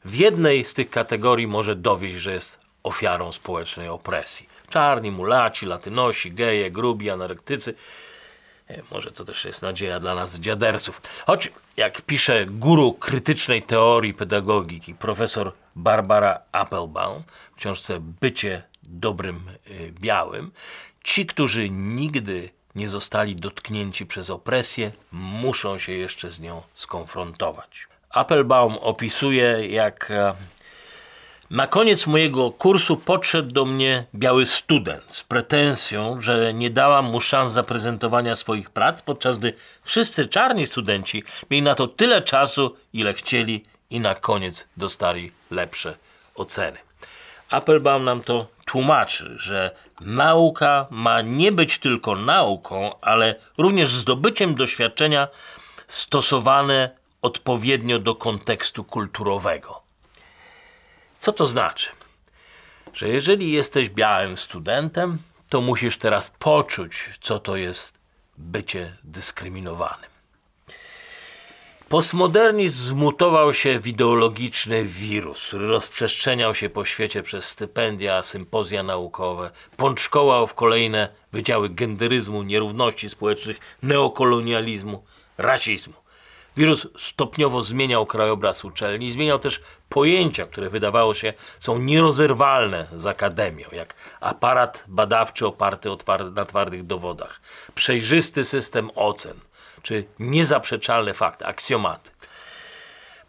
w 0.05 0.15
jednej 0.15 0.63
z 0.65 0.73
tych 0.73 0.89
kategorii 0.89 1.47
może 1.47 1.75
dowieść, 1.75 2.17
że 2.17 2.33
jest 2.33 2.59
ofiarą 2.83 3.31
społecznej 3.31 3.89
opresji. 3.89 4.49
Czarni, 4.69 5.11
mulaci, 5.11 5.65
latynosi, 5.65 6.31
geje, 6.31 6.71
grubi, 6.71 7.09
anorektycy. 7.09 7.73
E, 8.71 8.81
może 8.91 9.11
to 9.11 9.25
też 9.25 9.45
jest 9.45 9.61
nadzieja 9.61 9.99
dla 9.99 10.15
nas 10.15 10.39
dziadersów. 10.39 11.01
Choć, 11.25 11.51
jak 11.77 12.01
pisze 12.01 12.45
guru 12.45 12.93
krytycznej 12.93 13.63
teorii 13.63 14.13
pedagogiki, 14.13 14.95
profesor 14.95 15.51
Barbara 15.75 16.39
Applebaum 16.51 17.23
w 17.51 17.55
książce 17.55 17.99
Bycie 17.99 18.63
dobrym 18.83 19.43
y, 19.69 19.93
białym, 20.01 20.51
ci, 21.03 21.25
którzy 21.25 21.69
nigdy 21.69 22.49
nie 22.75 22.89
zostali 22.89 23.35
dotknięci 23.35 24.05
przez 24.05 24.29
opresję, 24.29 24.91
muszą 25.11 25.77
się 25.77 25.91
jeszcze 25.91 26.31
z 26.31 26.39
nią 26.39 26.61
skonfrontować. 26.73 27.87
Applebaum 28.09 28.77
opisuje, 28.77 29.67
jak 29.67 30.11
e, 30.11 30.33
na 31.51 31.67
koniec 31.67 32.07
mojego 32.07 32.51
kursu 32.51 32.97
podszedł 32.97 33.51
do 33.51 33.65
mnie 33.65 34.05
biały 34.15 34.45
student 34.45 35.03
z 35.13 35.23
pretensją, 35.23 36.21
że 36.21 36.53
nie 36.53 36.69
dałam 36.69 37.05
mu 37.05 37.21
szans 37.21 37.51
zaprezentowania 37.51 38.35
swoich 38.35 38.69
prac, 38.69 39.01
podczas 39.01 39.37
gdy 39.39 39.53
wszyscy 39.83 40.27
czarni 40.27 40.67
studenci 40.67 41.23
mieli 41.49 41.61
na 41.61 41.75
to 41.75 41.87
tyle 41.87 42.21
czasu, 42.21 42.75
ile 42.93 43.13
chcieli 43.13 43.63
i 43.89 43.99
na 43.99 44.15
koniec 44.15 44.67
dostali 44.77 45.31
lepsze 45.51 45.95
oceny. 46.35 46.77
Applebaum 47.49 48.03
nam 48.03 48.21
to 48.23 48.47
tłumaczy, 48.65 49.35
że 49.37 49.71
nauka 50.01 50.87
ma 50.89 51.21
nie 51.21 51.51
być 51.51 51.79
tylko 51.79 52.15
nauką, 52.15 52.99
ale 53.01 53.35
również 53.57 53.89
zdobyciem 53.89 54.55
doświadczenia 54.55 55.27
stosowane 55.87 56.89
odpowiednio 57.21 57.99
do 57.99 58.15
kontekstu 58.15 58.83
kulturowego. 58.83 59.80
Co 61.21 61.33
to 61.33 61.47
znaczy? 61.47 61.89
Że 62.93 63.09
jeżeli 63.09 63.51
jesteś 63.51 63.89
białym 63.89 64.37
studentem, 64.37 65.17
to 65.49 65.61
musisz 65.61 65.97
teraz 65.97 66.31
poczuć, 66.39 67.09
co 67.21 67.39
to 67.39 67.55
jest 67.55 67.99
bycie 68.37 68.97
dyskryminowanym. 69.03 70.09
Postmodernizm 71.89 72.87
zmutował 72.87 73.53
się 73.53 73.79
w 73.79 73.87
ideologiczny 73.87 74.85
wirus, 74.85 75.47
który 75.47 75.67
rozprzestrzeniał 75.67 76.55
się 76.55 76.69
po 76.69 76.85
świecie 76.85 77.23
przez 77.23 77.45
stypendia, 77.45 78.23
sympozja 78.23 78.83
naukowe, 78.83 79.51
pączkołał 79.77 80.47
w 80.47 80.53
kolejne 80.53 81.09
wydziały 81.31 81.69
genderyzmu, 81.69 82.43
nierówności 82.43 83.09
społecznych, 83.09 83.57
neokolonializmu, 83.83 85.03
rasizmu. 85.37 86.00
Wirus 86.57 86.87
stopniowo 86.97 87.63
zmieniał 87.63 88.05
krajobraz 88.05 88.65
uczelni, 88.65 89.11
zmieniał 89.11 89.39
też 89.39 89.61
pojęcia, 89.89 90.45
które 90.45 90.69
wydawało 90.69 91.13
się 91.13 91.33
są 91.59 91.79
nierozerwalne 91.79 92.87
z 92.95 93.07
akademią, 93.07 93.65
jak 93.71 93.95
aparat 94.19 94.83
badawczy 94.87 95.47
oparty 95.47 95.89
na 96.35 96.45
twardych 96.45 96.85
dowodach, 96.85 97.41
przejrzysty 97.75 98.43
system 98.43 98.89
ocen– 98.95 99.39
czy 99.83 100.05
niezaprzeczalne 100.19 101.13
fakty, 101.13 101.45
aksjomaty. 101.45 102.11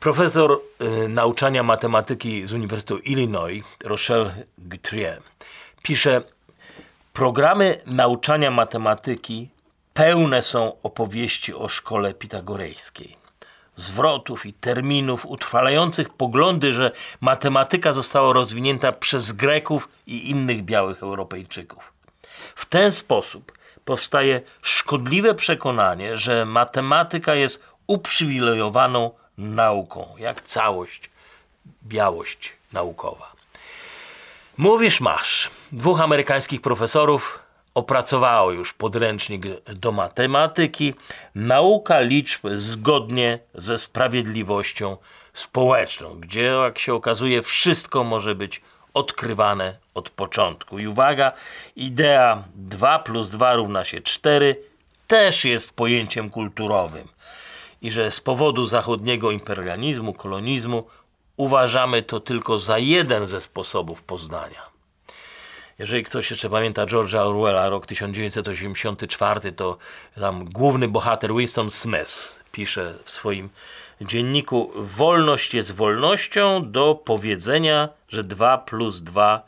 Profesor 0.01 0.61
y, 0.81 1.09
nauczania 1.09 1.63
matematyki 1.63 2.47
z 2.47 2.53
Uniwersytetu 2.53 2.99
Illinois, 2.99 3.65
Rochelle 3.85 4.35
Guthrie, 4.59 5.17
pisze, 5.83 6.23
Programy 7.13 7.79
nauczania 7.87 8.51
matematyki 8.51 9.49
pełne 9.95 10.43
są 10.43 10.77
opowieści 10.83 11.55
o 11.55 11.69
szkole 11.69 12.15
pitagorejskiej. 12.15 13.17
Zwrotów 13.77 14.47
i 14.47 14.53
terminów 14.53 15.27
utrwalających 15.27 16.09
poglądy, 16.11 16.73
że 16.73 16.93
matematyka 17.21 17.93
została 17.93 18.33
rozwinięta 18.33 18.93
przez 18.93 19.33
Greków 19.33 19.89
i 20.07 20.31
innych 20.31 20.63
białych 20.63 21.03
Europejczyków. 21.03 21.93
W 22.55 22.67
ten 22.67 22.93
sposób 22.93 23.53
powstaje 23.85 24.41
szkodliwe 24.63 25.35
przekonanie, 25.35 26.17
że 26.17 26.45
matematyka 26.45 27.35
jest 27.35 27.65
uprzywilejowaną 27.87 29.11
nauką, 29.39 30.15
jak 30.19 30.43
całość, 30.43 31.11
białość 31.83 32.53
naukowa. 32.73 33.33
Mówisz, 34.57 35.01
masz. 35.01 35.51
Dwóch 35.73 36.01
amerykańskich 36.01 36.61
profesorów 36.61 37.39
opracowało 37.75 38.53
już 38.53 38.73
podręcznik 38.73 39.47
do 39.65 39.93
matematyki, 39.93 40.95
nauka 41.35 42.01
liczb 42.01 42.41
zgodnie 42.55 43.39
ze 43.55 43.79
sprawiedliwością 43.79 44.97
społeczną, 45.35 46.21
gdzie, 46.21 46.43
jak 46.43 46.79
się 46.79 46.95
okazuje, 46.95 47.43
wszystko 47.43 48.05
może 48.05 48.35
być 48.35 48.63
odkrywane 48.95 49.77
od 49.95 50.11
początku. 50.11 50.79
I 50.79 50.87
uwaga, 50.87 51.33
idea 51.77 52.45
2 52.55 52.99
plus 52.99 53.31
2 53.31 53.55
równa 53.55 53.85
się 53.85 54.01
4 54.01 54.57
też 55.07 55.45
jest 55.45 55.73
pojęciem 55.73 56.31
kulturowym. 56.31 57.09
I 57.83 57.91
że 57.91 58.11
z 58.11 58.21
powodu 58.21 58.65
zachodniego 58.65 59.31
imperializmu, 59.31 60.13
kolonizmu 60.15 60.85
uważamy 61.37 62.03
to 62.03 62.21
tylko 62.21 62.59
za 62.59 62.79
jeden 62.79 63.27
ze 63.27 63.41
sposobów 63.41 64.03
poznania. 64.03 64.72
Jeżeli 65.79 66.05
ktoś 66.05 66.31
jeszcze 66.31 66.51
pamięta 66.51 66.87
George'a 66.87 67.19
Orwella, 67.19 67.69
rok 67.69 67.87
1984, 67.87 69.53
to 69.53 69.79
tam 70.21 70.45
główny 70.45 70.89
bohater 70.89 71.35
Winston 71.35 71.71
Smith 71.71 72.41
pisze 72.53 72.95
w 73.05 73.11
swoim 73.11 73.49
dzienniku: 74.01 74.73
Wolność 74.75 75.55
jest 75.55 75.75
wolnością 75.75 76.71
do 76.71 76.95
powiedzenia, 76.95 77.89
że 78.09 78.25
2 78.25 78.59
plus 78.59 79.01
2 79.01 79.43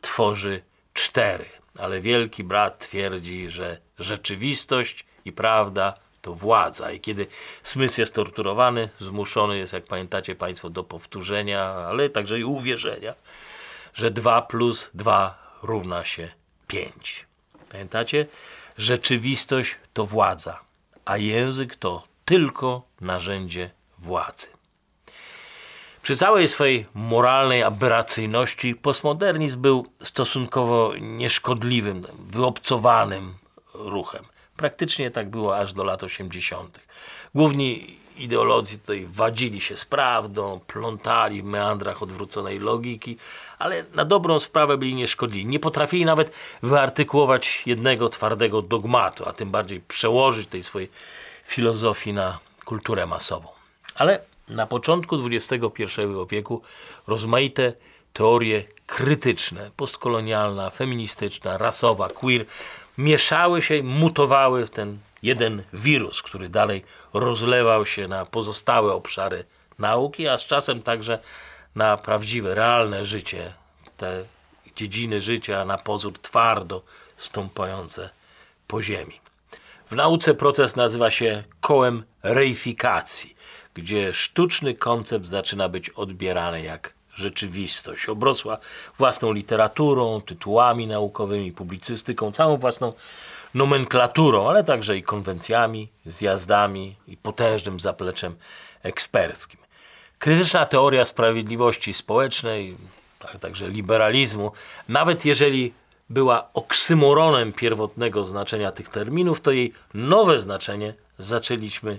tworzy 0.00 0.62
4. 0.94 1.44
Ale 1.78 2.00
wielki 2.00 2.44
brat 2.44 2.78
twierdzi, 2.78 3.48
że 3.50 3.78
rzeczywistość 3.98 5.04
i 5.24 5.32
prawda 5.32 5.94
to 6.22 6.34
władza. 6.34 6.92
I 6.92 7.00
kiedy 7.00 7.26
Smith 7.62 7.98
jest 7.98 8.14
torturowany, 8.14 8.88
zmuszony 8.98 9.58
jest, 9.58 9.72
jak 9.72 9.84
pamiętacie 9.84 10.34
Państwo, 10.34 10.70
do 10.70 10.84
powtórzenia, 10.84 11.64
ale 11.64 12.10
także 12.10 12.38
i 12.38 12.44
uwierzenia, 12.44 13.14
że 13.94 14.10
2 14.10 14.42
plus 14.42 14.90
2 14.94 15.47
równa 15.62 16.04
się 16.04 16.28
5. 16.66 17.26
Pamiętacie? 17.68 18.26
Rzeczywistość 18.78 19.76
to 19.92 20.06
władza, 20.06 20.60
a 21.04 21.16
język 21.16 21.76
to 21.76 22.02
tylko 22.24 22.82
narzędzie 23.00 23.70
władzy. 23.98 24.46
Przy 26.02 26.16
całej 26.16 26.48
swojej 26.48 26.86
moralnej 26.94 27.62
aberracyjności 27.62 28.74
postmodernizm 28.74 29.60
był 29.60 29.86
stosunkowo 30.02 30.92
nieszkodliwym, 31.00 32.06
wyobcowanym 32.18 33.34
ruchem. 33.74 34.24
Praktycznie 34.56 35.10
tak 35.10 35.30
było 35.30 35.56
aż 35.58 35.72
do 35.72 35.84
lat 35.84 36.02
80. 36.02 36.80
Główni 37.34 37.96
ideolodzy 38.18 38.78
tutaj 38.78 39.06
wadzili 39.12 39.60
się 39.60 39.76
z 39.76 39.84
prawdą, 39.84 40.60
plątali 40.66 41.42
w 41.42 41.44
meandrach 41.44 42.02
odwróconej 42.02 42.58
logiki, 42.58 43.16
ale 43.58 43.84
na 43.94 44.04
dobrą 44.04 44.38
sprawę 44.38 44.78
byli 44.78 44.94
nieszkodliwi. 44.94 45.46
Nie 45.46 45.60
potrafili 45.60 46.04
nawet 46.04 46.32
wyartykułować 46.62 47.62
jednego 47.66 48.08
twardego 48.08 48.62
dogmatu, 48.62 49.28
a 49.28 49.32
tym 49.32 49.50
bardziej 49.50 49.80
przełożyć 49.80 50.48
tej 50.48 50.62
swojej 50.62 50.90
filozofii 51.46 52.12
na 52.12 52.38
kulturę 52.64 53.06
masową. 53.06 53.48
Ale 53.94 54.20
na 54.48 54.66
początku 54.66 55.16
XXI 55.26 55.84
wieku 56.30 56.62
rozmaite 57.06 57.72
teorie 58.12 58.64
krytyczne, 58.86 59.70
postkolonialna, 59.76 60.70
feministyczna, 60.70 61.58
rasowa, 61.58 62.08
queer 62.08 62.46
mieszały 62.98 63.62
się, 63.62 63.82
mutowały 63.82 64.66
w 64.66 64.70
ten 64.70 64.98
jeden 65.22 65.62
wirus, 65.72 66.22
który 66.22 66.48
dalej 66.48 66.84
rozlewał 67.14 67.86
się 67.86 68.08
na 68.08 68.26
pozostałe 68.26 68.92
obszary 68.92 69.44
nauki, 69.78 70.28
a 70.28 70.38
z 70.38 70.46
czasem 70.46 70.82
także 70.82 71.18
na 71.74 71.96
prawdziwe, 71.96 72.54
realne 72.54 73.04
życie, 73.04 73.52
te 73.96 74.24
dziedziny 74.76 75.20
życia 75.20 75.64
na 75.64 75.78
pozór 75.78 76.18
twardo 76.22 76.82
stąpające 77.16 78.10
po 78.66 78.82
ziemi. 78.82 79.20
W 79.90 79.94
nauce 79.94 80.34
proces 80.34 80.76
nazywa 80.76 81.10
się 81.10 81.44
kołem 81.60 82.04
reifikacji, 82.22 83.34
gdzie 83.74 84.14
sztuczny 84.14 84.74
koncept 84.74 85.26
zaczyna 85.26 85.68
być 85.68 85.90
odbierany 85.90 86.62
jak 86.62 86.94
rzeczywistość. 87.14 88.08
Obrosła 88.08 88.58
własną 88.98 89.32
literaturą, 89.32 90.20
tytułami 90.20 90.86
naukowymi, 90.86 91.52
publicystyką, 91.52 92.32
całą 92.32 92.56
własną 92.56 92.92
nomenklaturą, 93.54 94.48
ale 94.48 94.64
także 94.64 94.96
i 94.96 95.02
konwencjami, 95.02 95.88
zjazdami 96.06 96.96
i 97.08 97.16
potężnym 97.16 97.80
zapleczem 97.80 98.36
eksperckim. 98.82 99.60
Krytyczna 100.18 100.66
teoria 100.66 101.04
sprawiedliwości 101.04 101.94
społecznej, 101.94 102.76
a 103.34 103.38
także 103.38 103.68
liberalizmu, 103.68 104.52
nawet 104.88 105.24
jeżeli 105.24 105.72
była 106.10 106.48
oksymoronem 106.54 107.52
pierwotnego 107.52 108.24
znaczenia 108.24 108.72
tych 108.72 108.88
terminów, 108.88 109.40
to 109.40 109.50
jej 109.50 109.72
nowe 109.94 110.38
znaczenie 110.38 110.94
zaczęliśmy 111.18 111.98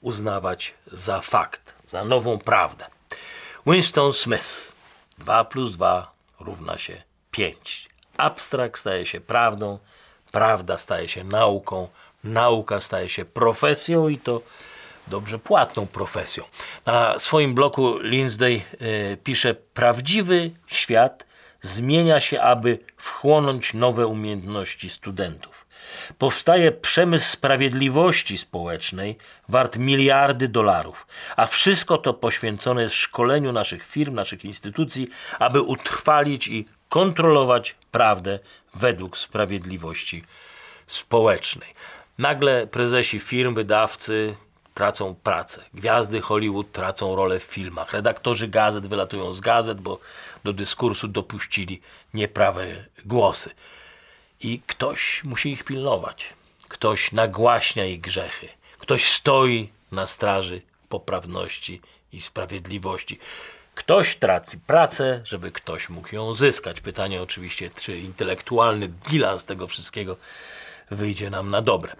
uznawać 0.00 0.74
za 0.92 1.20
fakt, 1.20 1.74
za 1.86 2.04
nową 2.04 2.38
prawdę. 2.38 2.84
Winston 3.66 4.12
Smith 4.12 4.72
2 5.18 5.44
plus 5.44 5.72
2 5.72 6.12
równa 6.40 6.78
się 6.78 7.02
5. 7.30 7.88
Abstrakt 8.16 8.80
staje 8.80 9.06
się 9.06 9.20
prawdą, 9.20 9.78
prawda 10.34 10.78
staje 10.78 11.08
się 11.08 11.24
nauką, 11.24 11.88
nauka 12.24 12.80
staje 12.80 13.08
się 13.08 13.24
profesją 13.24 14.08
i 14.08 14.18
to 14.18 14.40
dobrze 15.08 15.38
płatną 15.38 15.86
profesją. 15.86 16.44
Na 16.86 17.18
swoim 17.18 17.54
bloku 17.54 17.98
Lindsay 17.98 18.62
y, 19.12 19.16
pisze: 19.24 19.54
Prawdziwy 19.54 20.50
świat 20.66 21.26
zmienia 21.60 22.20
się, 22.20 22.40
aby 22.40 22.78
wchłonąć 22.96 23.74
nowe 23.74 24.06
umiejętności 24.06 24.90
studentów. 24.90 25.66
Powstaje 26.18 26.72
przemysł 26.72 27.32
sprawiedliwości 27.32 28.38
społecznej 28.38 29.16
wart 29.48 29.76
miliardy 29.76 30.48
dolarów, 30.48 31.06
a 31.36 31.46
wszystko 31.46 31.98
to 31.98 32.14
poświęcone 32.14 32.82
jest 32.82 32.94
szkoleniu 32.94 33.52
naszych 33.52 33.86
firm, 33.86 34.14
naszych 34.14 34.44
instytucji, 34.44 35.08
aby 35.38 35.62
utrwalić 35.62 36.48
i 36.48 36.64
kontrolować 36.88 37.76
prawdę 37.94 38.38
według 38.74 39.18
sprawiedliwości 39.18 40.24
społecznej. 40.86 41.74
Nagle 42.18 42.66
prezesi 42.66 43.20
firm, 43.20 43.54
wydawcy 43.54 44.36
tracą 44.74 45.14
pracę. 45.22 45.64
Gwiazdy 45.74 46.20
Hollywood 46.20 46.72
tracą 46.72 47.16
rolę 47.16 47.40
w 47.40 47.42
filmach. 47.42 47.92
Redaktorzy 47.92 48.48
gazet 48.48 48.86
wylatują 48.86 49.32
z 49.32 49.40
gazet, 49.40 49.80
bo 49.80 49.98
do 50.44 50.52
dyskursu 50.52 51.08
dopuścili 51.08 51.80
nieprawe 52.14 52.66
głosy. 53.04 53.50
I 54.40 54.60
ktoś 54.66 55.24
musi 55.24 55.52
ich 55.52 55.64
pilnować. 55.64 56.26
Ktoś 56.68 57.12
nagłaśnia 57.12 57.84
ich 57.84 58.00
grzechy. 58.00 58.48
Ktoś 58.78 59.12
stoi 59.12 59.68
na 59.92 60.06
straży 60.06 60.62
poprawności 60.88 61.80
i 62.12 62.20
sprawiedliwości. 62.20 63.18
Ktoś 63.74 64.16
traci 64.16 64.58
pracę, 64.58 65.20
żeby 65.24 65.52
ktoś 65.52 65.88
mógł 65.88 66.14
ją 66.14 66.34
zyskać. 66.34 66.80
Pytanie 66.80 67.22
oczywiście, 67.22 67.70
czy 67.70 67.98
intelektualny 67.98 68.88
bilans 69.10 69.44
tego 69.44 69.66
wszystkiego 69.66 70.16
wyjdzie 70.90 71.30
nam 71.30 71.50
na 71.50 71.62
dobre. 71.62 71.96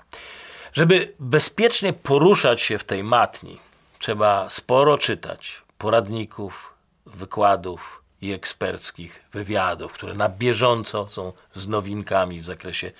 Żeby 0.73 1.13
bezpiecznie 1.19 1.93
poruszać 1.93 2.61
się 2.61 2.79
w 2.79 2.85
tej 2.85 3.05
matni, 3.05 3.59
trzeba 3.99 4.51
sporo 4.51 4.99
czytać 4.99 5.63
poradników, 5.79 6.75
wykładów 7.07 8.03
i 8.21 8.33
eksperckich 8.33 9.25
wywiadów, 9.33 9.93
które 9.93 10.15
na 10.15 10.29
bieżąco 10.29 11.09
są 11.09 11.33
z 11.53 11.69
nowinkami 11.69 12.41
w 12.41 12.45
zakresie 12.45 12.93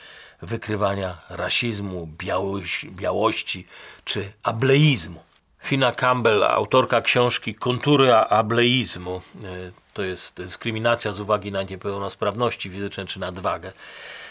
wykrywania 0.43 1.19
rasizmu, 1.29 2.09
białości, 2.19 2.91
białości 2.91 3.67
czy 4.05 4.33
ableizmu. 4.43 5.23
Fina 5.65 5.93
Campbell, 5.93 6.45
autorka 6.45 7.01
książki 7.01 7.55
Kontury 7.55 8.15
ableizmu, 8.15 9.21
e, 9.45 9.49
to 9.93 10.03
jest 10.03 10.37
dyskryminacja 10.37 11.13
z 11.13 11.21
uwagi 11.21 11.53
na 11.53 11.63
niepełnosprawności 11.63 12.71
fizyczne 12.71 13.07
czy 13.07 13.21
nadwagę, 13.21 13.73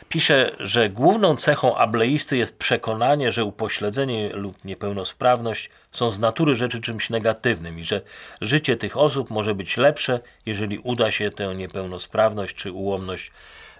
pisze, 0.10 0.56
że 0.60 0.90
główną 0.90 1.36
cechą 1.36 1.78
ableisty 1.78 2.38
jest 2.38 2.58
przekonanie, 2.58 3.32
że 3.32 3.46
upośledzenie 3.46 4.30
lub 4.34 4.66
niepełnosprawność 4.66 5.70
są 5.92 6.12
z 6.12 6.20
natury 6.20 6.56
rzeczy 6.56 6.82
czymś 6.82 7.10
negatywnym 7.10 7.80
i 7.80 7.84
że 7.84 8.02
życie 8.42 8.78
tych 8.78 8.98
osób 8.98 9.30
może 9.30 9.56
być 9.56 9.78
lepsze, 9.78 10.20
jeżeli 10.46 10.80
uda 10.80 11.12
się 11.12 11.30
tę 11.30 11.56
niepełnosprawność 11.56 12.56
czy 12.56 12.72
ułomność 12.72 13.32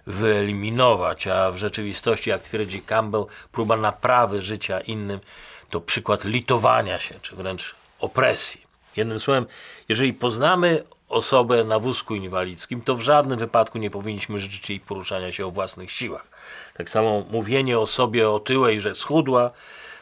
wyeliminować, 0.08 1.28
a 1.28 1.52
w 1.52 1.58
rzeczywistości, 1.58 2.30
jak 2.30 2.42
twierdzi 2.42 2.82
Campbell, 2.82 3.26
próba 3.52 3.78
naprawy 3.78 4.42
życia 4.42 4.80
innym 4.80 5.20
to 5.70 5.82
przykład 5.82 6.24
litowania 6.24 7.00
się, 7.00 7.16
czy 7.22 7.36
wręcz 7.36 7.76
opresji. 8.00 8.62
Jednym 8.96 9.20
słowem, 9.20 9.46
jeżeli 9.90 10.14
poznamy 10.14 10.84
osobę 11.10 11.64
na 11.64 11.80
wózku 11.80 12.16
inwalidzkim, 12.16 12.82
to 12.82 12.96
w 12.96 13.02
żadnym 13.02 13.40
wypadku 13.40 13.78
nie 13.78 13.90
powinniśmy 13.90 14.40
życzyć 14.40 14.70
jej 14.70 14.80
poruszania 14.80 15.32
się 15.32 15.46
o 15.46 15.52
własnych 15.52 15.92
siłach. 15.92 16.28
Tak 16.74 16.90
samo 16.90 17.26
mówienie 17.32 17.80
o 17.80 17.88
sobie 17.88 18.30
otyłej, 18.30 18.82
że 18.82 18.96
schudła, 18.96 19.52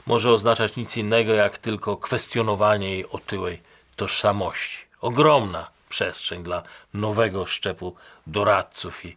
może 0.07 0.31
oznaczać 0.31 0.75
nic 0.75 0.97
innego 0.97 1.33
jak 1.33 1.57
tylko 1.57 1.97
kwestionowanie 1.97 2.89
jej 2.89 3.09
otyłej 3.09 3.61
tożsamości. 3.95 4.77
Ogromna 5.01 5.67
przestrzeń 5.89 6.43
dla 6.43 6.63
nowego 6.93 7.45
szczepu 7.45 7.95
doradców 8.27 9.05
i 9.05 9.15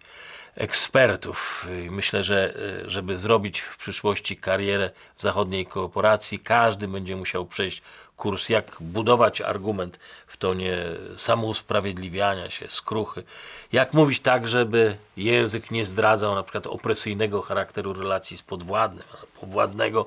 ekspertów. 0.55 1.67
Myślę, 1.91 2.25
że 2.25 2.55
e, 2.85 2.91
żeby 2.91 3.19
zrobić 3.19 3.61
w 3.61 3.77
przyszłości 3.77 4.37
karierę 4.37 4.91
w 5.17 5.23
zachodniej 5.23 5.67
korporacji, 5.67 6.39
każdy 6.39 6.89
będzie 6.89 7.17
musiał 7.17 7.47
przejść 7.47 7.83
kurs, 8.17 8.49
jak 8.49 8.77
budować 8.81 9.41
argument 9.41 9.99
w 10.27 10.37
tonie 10.37 10.85
samousprawiedliwiania 11.17 12.51
się, 12.51 12.69
skruchy, 12.69 13.25
jak 13.73 13.95
mówić 13.95 14.21
tak, 14.21 14.49
żeby 14.49 14.97
język 15.17 15.71
nie 15.71 15.85
zdradzał 15.85 16.35
na 16.35 16.43
przykład 16.43 16.67
opresyjnego 16.67 17.43
charakteru 17.43 17.93
relacji 17.93 18.37
z 18.37 18.43
podwładnym, 18.43 19.05
powładnego 19.41 20.07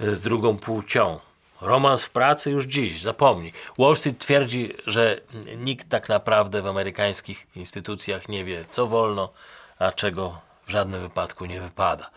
z 0.00 0.22
drugą 0.22 0.58
płcią. 0.58 1.20
Romans 1.60 2.02
w 2.02 2.10
pracy 2.10 2.50
już 2.50 2.64
dziś, 2.64 3.02
zapomnij. 3.02 3.52
Wall 3.78 3.96
Street 3.96 4.18
twierdzi, 4.18 4.74
że 4.86 5.20
nikt 5.56 5.88
tak 5.88 6.08
naprawdę 6.08 6.62
w 6.62 6.66
amerykańskich 6.66 7.46
instytucjach 7.56 8.28
nie 8.28 8.44
wie, 8.44 8.64
co 8.70 8.86
wolno, 8.86 9.32
a 9.78 9.92
czego 9.92 10.40
w 10.66 10.70
żadnym 10.70 11.00
wypadku 11.00 11.46
nie 11.46 11.60
wypada. 11.60 12.10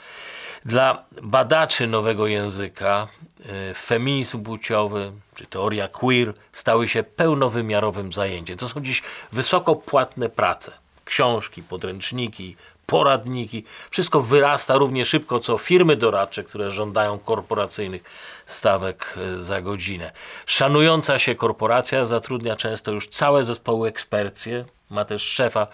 Dla 0.66 1.04
badaczy 1.22 1.88
nowego 1.88 2.28
języka 2.28 3.08
y, 3.40 3.74
feminizm 3.74 4.44
płciowy 4.44 5.12
czy 5.36 5.46
teoria 5.46 5.88
queer 5.88 6.34
stały 6.54 6.88
się 6.88 7.04
pełnowymiarowym 7.04 8.14
zajęciem. 8.14 8.58
To 8.58 8.70
są 8.70 8.82
dziś 8.82 9.02
wysoko 9.32 9.76
płatne 9.76 10.30
prace. 10.30 10.72
Książki, 11.06 11.64
podręczniki, 11.64 12.56
poradniki. 12.86 13.64
Wszystko 13.90 14.22
wyrasta 14.22 14.78
równie 14.78 15.06
szybko 15.06 15.40
co 15.40 15.58
firmy 15.58 15.96
doradcze, 15.96 16.44
które 16.44 16.72
żądają 16.72 17.20
korporacyjnych 17.20 18.04
stawek 18.54 19.16
e, 19.18 19.42
za 19.42 19.62
godzinę. 19.62 20.12
Szanująca 20.46 21.20
się 21.20 21.36
korporacja 21.36 22.06
zatrudnia 22.06 22.56
często 22.56 22.92
już 22.92 23.08
całe 23.08 23.46
zespoły 23.46 23.90
ekspercje. 23.90 24.66
Ma 24.90 25.06
też 25.06 25.24
szefa 25.24 25.68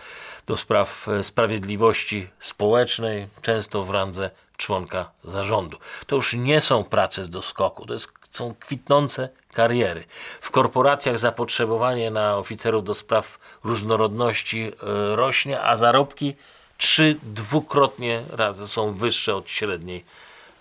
do 0.48 0.58
spraw 0.58 1.08
e, 1.08 1.24
sprawiedliwości 1.24 2.30
społecznej, 2.40 3.28
często 3.42 3.84
w 3.84 3.90
randze 3.90 4.30
członka 4.58 5.12
zarządu. 5.24 5.78
To 6.08 6.16
już 6.16 6.34
nie 6.34 6.62
są 6.62 6.84
prace 6.84 7.26
z 7.26 7.30
doskoku, 7.30 7.86
to 7.86 7.94
jest, 7.94 8.12
są 8.32 8.56
kwitnące 8.60 9.30
kariery. 9.54 10.04
W 10.42 10.52
korporacjach 10.52 11.20
zapotrzebowanie 11.20 12.12
na 12.12 12.38
oficerów 12.38 12.84
do 12.84 12.96
spraw 12.96 13.40
różnorodności 13.64 14.64
e, 14.64 14.72
rośnie, 15.16 15.62
a 15.62 15.78
zarobki 15.78 16.36
trzy 16.78 17.18
dwukrotnie 17.24 18.24
razy 18.30 18.68
są 18.68 18.94
wyższe 18.94 19.36
od 19.36 19.50
średniej 19.50 20.06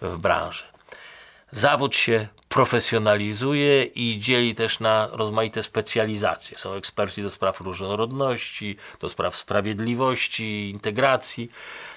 w 0.01 0.19
branży. 0.19 0.76
Zawód 1.51 1.95
się 1.95 2.29
profesjonalizuje 2.49 3.85
i 3.85 4.19
dzieli 4.19 4.55
też 4.55 4.81
na 4.81 5.09
rozmaite 5.13 5.63
specjalizacje. 5.63 6.59
Są 6.59 6.73
eksperci 6.73 7.23
do 7.23 7.31
spraw 7.31 7.61
różnorodności, 7.61 8.77
do 9.01 9.11
spraw 9.11 9.37
sprawiedliwości, 9.37 10.71
integracji, 10.71 11.51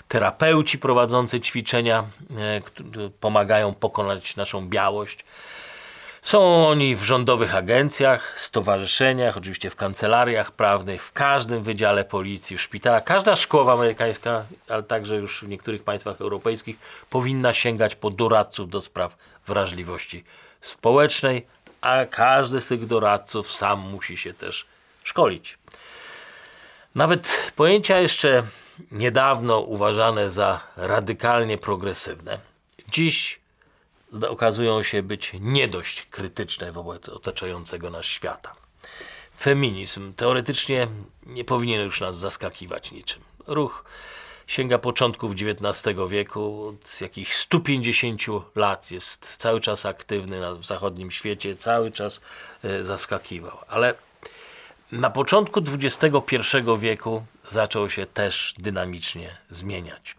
terapeuci 0.07 0.79
prowadzący 0.79 1.39
ćwiczenia, 1.39 2.03
e, 2.37 2.61
które 2.61 3.09
pomagają 3.19 3.73
pokonać 3.73 4.35
naszą 4.35 4.69
białość. 4.69 5.25
Są 6.21 6.67
oni 6.67 6.95
w 6.95 7.03
rządowych 7.03 7.55
agencjach, 7.55 8.39
stowarzyszeniach, 8.39 9.37
oczywiście 9.37 9.69
w 9.69 9.75
kancelariach 9.75 10.51
prawnych, 10.51 11.03
w 11.03 11.11
każdym 11.11 11.63
wydziale 11.63 12.03
policji, 12.03 12.57
w 12.57 12.61
szpitalach. 12.61 13.03
Każda 13.03 13.35
szkoła 13.35 13.73
amerykańska, 13.73 14.45
ale 14.69 14.83
także 14.83 15.15
już 15.15 15.43
w 15.43 15.47
niektórych 15.47 15.83
państwach 15.83 16.21
europejskich, 16.21 16.77
powinna 17.09 17.53
sięgać 17.53 17.95
po 17.95 18.09
doradców 18.09 18.69
do 18.69 18.81
spraw 18.81 19.17
wrażliwości 19.47 20.23
społecznej, 20.61 21.45
a 21.81 22.05
każdy 22.05 22.61
z 22.61 22.67
tych 22.67 22.87
doradców 22.87 23.51
sam 23.51 23.79
musi 23.79 24.17
się 24.17 24.33
też 24.33 24.65
szkolić. 25.03 25.57
Nawet 26.95 27.51
pojęcia 27.55 27.99
jeszcze 27.99 28.43
niedawno 28.91 29.59
uważane 29.59 30.31
za 30.31 30.61
radykalnie 30.77 31.57
progresywne, 31.57 32.39
dziś 32.87 33.38
okazują 34.29 34.83
się 34.83 35.03
być 35.03 35.31
nie 35.39 35.67
dość 35.67 36.01
krytyczne 36.01 36.71
wobec 36.71 37.09
otaczającego 37.09 37.89
nas 37.89 38.05
świata. 38.05 38.55
Feminizm 39.37 40.13
teoretycznie 40.13 40.87
nie 41.25 41.45
powinien 41.45 41.81
już 41.81 42.01
nas 42.01 42.17
zaskakiwać 42.17 42.91
niczym. 42.91 43.21
Ruch 43.47 43.83
sięga 44.47 44.77
początków 44.77 45.31
XIX 45.31 45.97
wieku, 46.09 46.67
od 46.67 47.01
jakichś 47.01 47.33
150 47.33 48.21
lat 48.55 48.91
jest 48.91 49.37
cały 49.37 49.61
czas 49.61 49.85
aktywny 49.85 50.39
na, 50.39 50.55
w 50.55 50.65
zachodnim 50.65 51.11
świecie, 51.11 51.55
cały 51.55 51.91
czas 51.91 52.21
e, 52.63 52.83
zaskakiwał. 52.83 53.57
Ale 53.67 53.93
na 54.91 55.09
początku 55.09 55.61
XXI 55.83 56.57
wieku 56.79 57.25
zaczął 57.49 57.89
się 57.89 58.05
też 58.05 58.53
dynamicznie 58.57 59.37
zmieniać. 59.49 60.15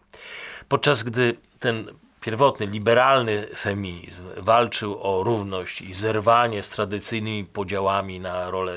Podczas 0.69 1.03
gdy 1.03 1.37
ten 1.61 1.93
pierwotny, 2.21 2.67
liberalny 2.67 3.47
feminizm 3.57 4.23
walczył 4.37 5.03
o 5.03 5.23
równość 5.23 5.81
i 5.81 5.95
zerwanie 5.95 6.63
z 6.63 6.71
tradycyjnymi 6.71 7.45
podziałami 7.45 8.21
na, 8.21 8.51
role, 8.51 8.77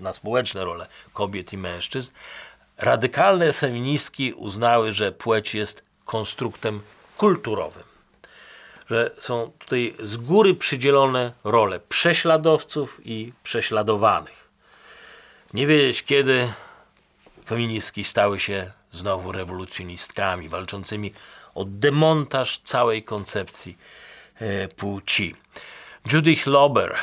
na 0.00 0.12
społeczne 0.12 0.64
role 0.64 0.86
kobiet 1.12 1.52
i 1.52 1.58
mężczyzn, 1.58 2.12
radykalne 2.78 3.52
feministki 3.52 4.32
uznały, 4.32 4.92
że 4.92 5.12
płeć 5.12 5.54
jest 5.54 5.84
konstruktem 6.04 6.80
kulturowym. 7.16 7.82
Że 8.90 9.10
są 9.18 9.52
tutaj 9.58 9.94
z 10.02 10.16
góry 10.16 10.54
przydzielone 10.54 11.32
role 11.44 11.80
prześladowców 11.88 13.00
i 13.04 13.32
prześladowanych. 13.42 14.48
Nie 15.54 15.66
wiedzieć 15.66 16.02
kiedy 16.02 16.52
feministki 17.46 18.04
stały 18.04 18.40
się 18.40 18.72
znowu 18.92 19.32
rewolucjonistkami 19.32 20.48
walczącymi 20.48 21.12
demontaż 21.66 22.58
całej 22.58 23.02
koncepcji 23.02 23.78
e, 24.34 24.68
płci. 24.68 25.34
Judith 26.12 26.46
Lober 26.46 26.92
e, 26.92 26.96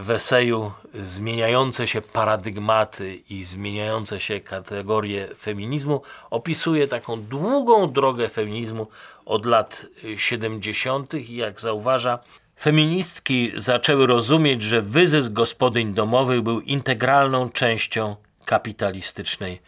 w 0.00 0.10
eseju 0.10 0.72
Zmieniające 1.00 1.88
się 1.88 2.02
paradygmaty 2.02 3.16
i 3.30 3.44
zmieniające 3.44 4.20
się 4.20 4.40
kategorie 4.40 5.28
feminizmu 5.38 6.02
opisuje 6.30 6.88
taką 6.88 7.22
długą 7.22 7.92
drogę 7.92 8.28
feminizmu 8.28 8.86
od 9.26 9.46
lat 9.46 9.86
70. 10.16 11.14
i 11.14 11.36
jak 11.36 11.60
zauważa, 11.60 12.18
feministki 12.60 13.52
zaczęły 13.54 14.06
rozumieć, 14.06 14.62
że 14.62 14.82
wyzysk 14.82 15.32
gospodyń 15.32 15.94
domowych 15.94 16.42
był 16.42 16.60
integralną 16.60 17.50
częścią 17.50 18.16
kapitalistycznej 18.44 19.60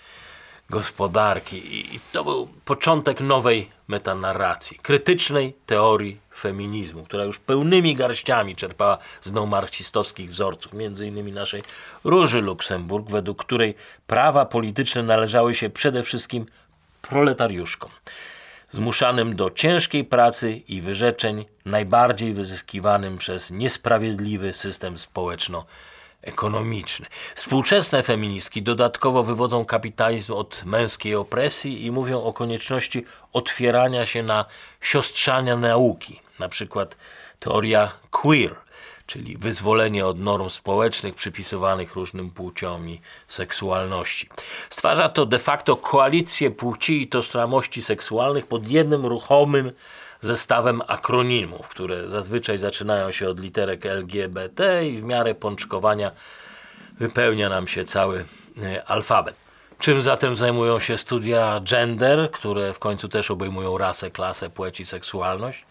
gospodarki. 0.70 1.56
I 1.96 2.00
to 2.12 2.24
był 2.24 2.48
początek 2.64 3.20
nowej 3.20 3.70
metanarracji, 3.88 4.78
krytycznej 4.82 5.56
teorii 5.66 6.20
feminizmu, 6.36 7.04
która 7.04 7.24
już 7.24 7.38
pełnymi 7.38 7.96
garściami 7.96 8.56
czerpała 8.56 8.98
z 9.22 9.32
marksistowskich 9.32 10.30
wzorców, 10.30 10.72
między 10.72 11.06
innymi 11.06 11.32
naszej 11.32 11.62
Róży 12.04 12.40
Luksemburg, 12.40 13.10
według 13.10 13.44
której 13.44 13.74
prawa 14.06 14.46
polityczne 14.46 15.02
należały 15.02 15.54
się 15.54 15.70
przede 15.70 16.02
wszystkim 16.02 16.46
proletariuszkom, 17.02 17.90
zmuszanym 18.70 19.36
do 19.36 19.50
ciężkiej 19.50 20.04
pracy 20.04 20.52
i 20.52 20.82
wyrzeczeń, 20.82 21.44
najbardziej 21.64 22.34
wyzyskiwanym 22.34 23.18
przez 23.18 23.50
niesprawiedliwy 23.50 24.52
system 24.52 24.98
społeczno 24.98 25.64
ekonomiczny. 26.22 27.06
Współczesne 27.34 28.02
feministki 28.02 28.62
dodatkowo 28.62 29.22
wywodzą 29.22 29.64
kapitalizm 29.64 30.32
od 30.32 30.64
męskiej 30.64 31.14
opresji 31.14 31.86
i 31.86 31.90
mówią 31.90 32.22
o 32.22 32.32
konieczności 32.32 33.04
otwierania 33.32 34.06
się 34.06 34.22
na 34.22 34.44
siostrzania 34.80 35.56
nauki, 35.56 36.20
na 36.38 36.48
przykład 36.48 36.96
teoria 37.40 37.92
queer, 38.10 38.54
czyli 39.06 39.36
wyzwolenie 39.36 40.06
od 40.06 40.18
norm 40.18 40.50
społecznych 40.50 41.14
przypisywanych 41.14 41.94
różnym 41.94 42.30
płciom 42.30 42.88
i 42.88 43.00
seksualności. 43.28 44.28
Stwarza 44.70 45.08
to 45.08 45.26
de 45.26 45.38
facto 45.38 45.76
koalicję 45.76 46.50
płci 46.50 47.02
i 47.02 47.08
tożsamości 47.08 47.82
seksualnych 47.82 48.46
pod 48.46 48.68
jednym 48.68 49.06
ruchomym 49.06 49.72
zestawem 50.20 50.82
akronimów, 50.86 51.68
które 51.68 52.08
zazwyczaj 52.08 52.58
zaczynają 52.58 53.12
się 53.12 53.28
od 53.28 53.40
literek 53.40 53.86
LGBT 53.86 54.86
i 54.86 55.00
w 55.00 55.04
miarę 55.04 55.34
pączkowania 55.34 56.10
wypełnia 56.98 57.48
nam 57.48 57.68
się 57.68 57.84
cały 57.84 58.24
e, 58.62 58.84
alfabet. 58.84 59.34
Czym 59.78 60.02
zatem 60.02 60.36
zajmują 60.36 60.80
się 60.80 60.98
studia 60.98 61.60
gender, 61.60 62.30
które 62.30 62.74
w 62.74 62.78
końcu 62.78 63.08
też 63.08 63.30
obejmują 63.30 63.78
rasę, 63.78 64.10
klasę, 64.10 64.50
płeć 64.50 64.80
i 64.80 64.86
seksualność? 64.86 65.66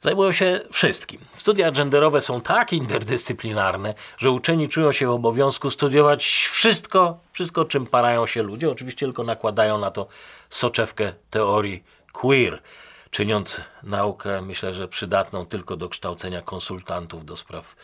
Zajmują 0.00 0.32
się 0.32 0.60
wszystkim. 0.72 1.20
Studia 1.32 1.70
genderowe 1.70 2.20
są 2.20 2.40
tak 2.40 2.72
interdyscyplinarne, 2.72 3.94
że 4.18 4.30
uczeni 4.30 4.68
czują 4.68 4.92
się 4.92 5.06
w 5.06 5.10
obowiązku 5.10 5.70
studiować 5.70 6.26
wszystko, 6.52 7.18
wszystko 7.32 7.64
czym 7.64 7.86
parają 7.86 8.26
się 8.26 8.42
ludzie. 8.42 8.70
Oczywiście 8.70 9.06
tylko 9.06 9.24
nakładają 9.24 9.78
na 9.78 9.90
to 9.90 10.06
soczewkę 10.50 11.12
teorii 11.30 11.84
queer, 12.12 12.62
czyniąc 13.10 13.60
naukę, 13.82 14.42
myślę, 14.42 14.74
że 14.74 14.88
przydatną 14.88 15.46
tylko 15.46 15.76
do 15.76 15.88
kształcenia 15.88 16.42
konsultantów 16.42 17.24
do 17.24 17.36
spraw 17.36 17.76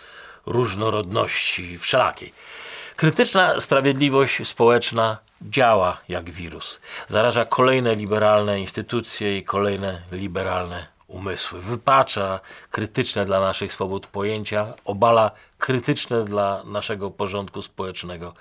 różnorodności 0.47 1.79
wszelakiej. 1.79 2.33
Krytyczna 2.97 3.61
sprawiedliwość 3.61 4.49
społeczna 4.49 5.19
działa 5.43 6.01
jak 6.09 6.31
wirus. 6.31 6.81
Zaraża 7.09 7.45
kolejne 7.45 7.95
liberalne 7.95 8.61
instytucje 8.61 9.39
i 9.39 9.43
kolejne 9.43 10.03
liberalne 10.13 10.87
umysły. 11.07 11.61
Wypacza 11.61 12.41
krytyczne 12.71 13.25
dla 13.25 13.41
naszych 13.41 13.73
swobód 13.73 14.07
pojęcia, 14.07 14.75
obala 14.85 15.31
krytyczne 15.59 16.25
dla 16.25 16.63
naszego 16.65 17.11
porządku 17.11 17.63
społecznego 17.63 18.35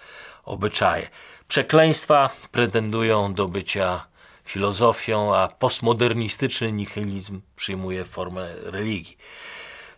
obyczaje. 0.46 1.10
Przekleństwa 1.48 2.30
pretendują 2.52 3.34
do 3.34 3.48
bycia 3.48 4.06
filozofią, 4.46 5.36
a 5.36 5.48
postmodernistyczny 5.48 6.72
nihilizm 6.72 7.42
przyjmuje 7.56 8.06
formę 8.06 8.56
religii 8.64 9.18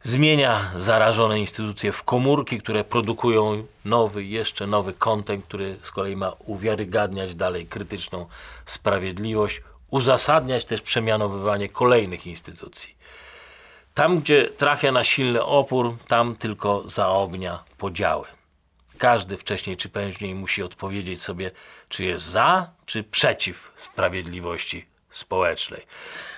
zmienia 0.05 0.71
zarażone 0.75 1.39
instytucje 1.39 1.91
w 1.91 2.03
komórki, 2.03 2.60
które 2.60 2.84
produkują 2.84 3.65
nowy, 3.86 4.25
jeszcze 4.25 4.67
nowy 4.67 4.93
kontent, 4.93 5.45
który 5.45 5.77
z 5.81 5.91
kolei 5.91 6.15
ma 6.15 6.34
uwiarygadniać 6.45 7.36
dalej 7.36 7.67
krytyczną 7.67 8.25
sprawiedliwość, 8.65 9.62
uzasadniać 9.89 10.65
też 10.65 10.81
przemianowywanie 10.81 11.69
kolejnych 11.69 12.27
instytucji. 12.27 12.95
Tam, 13.93 14.19
gdzie 14.19 14.49
trafia 14.49 14.91
na 14.91 15.03
silny 15.03 15.43
opór, 15.43 15.95
tam 16.08 16.36
tylko 16.36 16.84
zaognia 16.86 17.63
podziały. 17.77 18.35
Każdy 18.97 19.38
wcześniej 19.38 19.77
czy 19.77 19.89
później 19.89 20.36
musi 20.36 20.63
odpowiedzieć 20.63 21.21
sobie, 21.21 21.51
czy 21.89 22.05
jest 22.05 22.25
za, 22.25 22.69
czy 22.86 23.03
przeciw 23.03 23.71
sprawiedliwości 23.75 24.86
społecznej. 25.10 25.81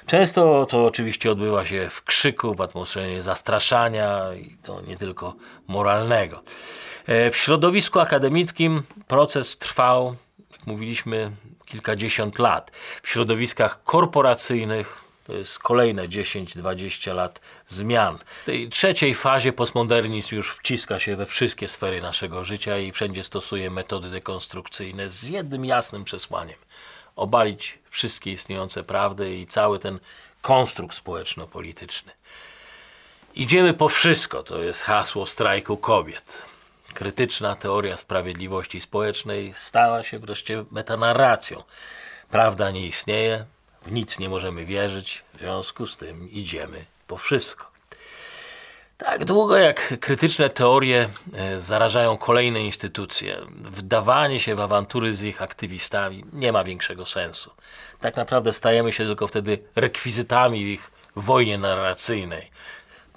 Często 0.05 0.65
to 0.65 0.85
oczywiście 0.85 1.31
odbywa 1.31 1.65
się 1.65 1.89
w 1.89 2.03
krzyku, 2.03 2.55
w 2.55 2.61
atmosferze 2.61 3.21
zastraszania 3.21 4.33
i 4.33 4.57
to 4.63 4.81
nie 4.81 4.97
tylko 4.97 5.35
moralnego. 5.67 6.43
E, 7.05 7.31
w 7.31 7.37
środowisku 7.37 7.99
akademickim 7.99 8.83
proces 9.07 9.57
trwał, 9.57 10.15
jak 10.51 10.67
mówiliśmy, 10.67 11.31
kilkadziesiąt 11.65 12.39
lat. 12.39 12.71
W 13.03 13.09
środowiskach 13.09 13.83
korporacyjnych 13.83 15.06
to 15.27 15.33
jest 15.33 15.59
kolejne 15.59 16.07
10-20 16.07 17.15
lat 17.15 17.41
zmian. 17.67 18.17
W 18.43 18.45
tej 18.45 18.69
trzeciej 18.69 19.15
fazie 19.15 19.53
postmodernizm 19.53 20.35
już 20.35 20.55
wciska 20.55 20.99
się 20.99 21.15
we 21.15 21.25
wszystkie 21.25 21.67
sfery 21.67 22.01
naszego 22.01 22.45
życia 22.45 22.77
i 22.77 22.91
wszędzie 22.91 23.23
stosuje 23.23 23.71
metody 23.71 24.09
dekonstrukcyjne 24.09 25.09
z 25.09 25.23
jednym 25.23 25.65
jasnym 25.65 26.03
przesłaniem 26.03 26.57
obalić 27.17 27.79
wszystkie 27.89 28.31
istniejące 28.31 28.83
prawdy 28.83 29.35
i 29.35 29.45
cały 29.45 29.79
ten 29.79 29.99
konstrukt 30.41 30.95
społeczno-polityczny. 30.95 32.11
Idziemy 33.35 33.73
po 33.73 33.89
wszystko, 33.89 34.43
to 34.43 34.63
jest 34.63 34.81
hasło 34.81 35.25
strajku 35.25 35.77
kobiet. 35.77 36.45
Krytyczna 36.93 37.55
teoria 37.55 37.97
sprawiedliwości 37.97 38.81
społecznej 38.81 39.53
stała 39.55 40.03
się 40.03 40.19
wreszcie 40.19 40.65
metanarracją. 40.71 41.63
Prawda 42.29 42.71
nie 42.71 42.87
istnieje, 42.87 43.45
w 43.85 43.91
nic 43.91 44.19
nie 44.19 44.29
możemy 44.29 44.65
wierzyć, 44.65 45.23
w 45.33 45.39
związku 45.39 45.87
z 45.87 45.97
tym 45.97 46.31
idziemy 46.31 46.85
po 47.07 47.17
wszystko. 47.17 47.77
Tak 48.97 49.25
długo 49.25 49.57
jak 49.57 49.99
krytyczne 49.99 50.49
teorie 50.49 51.09
e, 51.33 51.61
zarażają 51.61 52.17
kolejne 52.17 52.61
instytucje, 52.61 53.37
wdawanie 53.51 54.39
się 54.39 54.55
w 54.55 54.61
awantury 54.61 55.15
z 55.15 55.23
ich 55.23 55.41
aktywistami 55.41 56.25
nie 56.33 56.51
ma 56.51 56.63
większego 56.63 57.05
sensu. 57.05 57.51
Tak 57.99 58.15
naprawdę 58.15 58.53
stajemy 58.53 58.93
się 58.93 59.05
tylko 59.05 59.27
wtedy 59.27 59.59
rekwizytami 59.75 60.65
w 60.65 60.67
ich 60.67 60.91
wojnie 61.15 61.57
narracyjnej. 61.57 62.51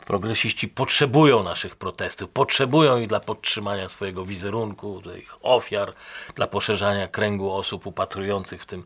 Progresiści 0.06 0.68
potrzebują 0.68 1.42
naszych 1.42 1.76
protestów, 1.76 2.30
potrzebują 2.30 2.98
ich 2.98 3.08
dla 3.08 3.20
podtrzymania 3.20 3.88
swojego 3.88 4.24
wizerunku, 4.24 5.02
ich 5.18 5.36
ofiar, 5.42 5.92
dla 6.34 6.46
poszerzania 6.46 7.08
kręgu 7.08 7.52
osób 7.52 7.86
upatrujących 7.86 8.62
w 8.62 8.66
tym 8.66 8.84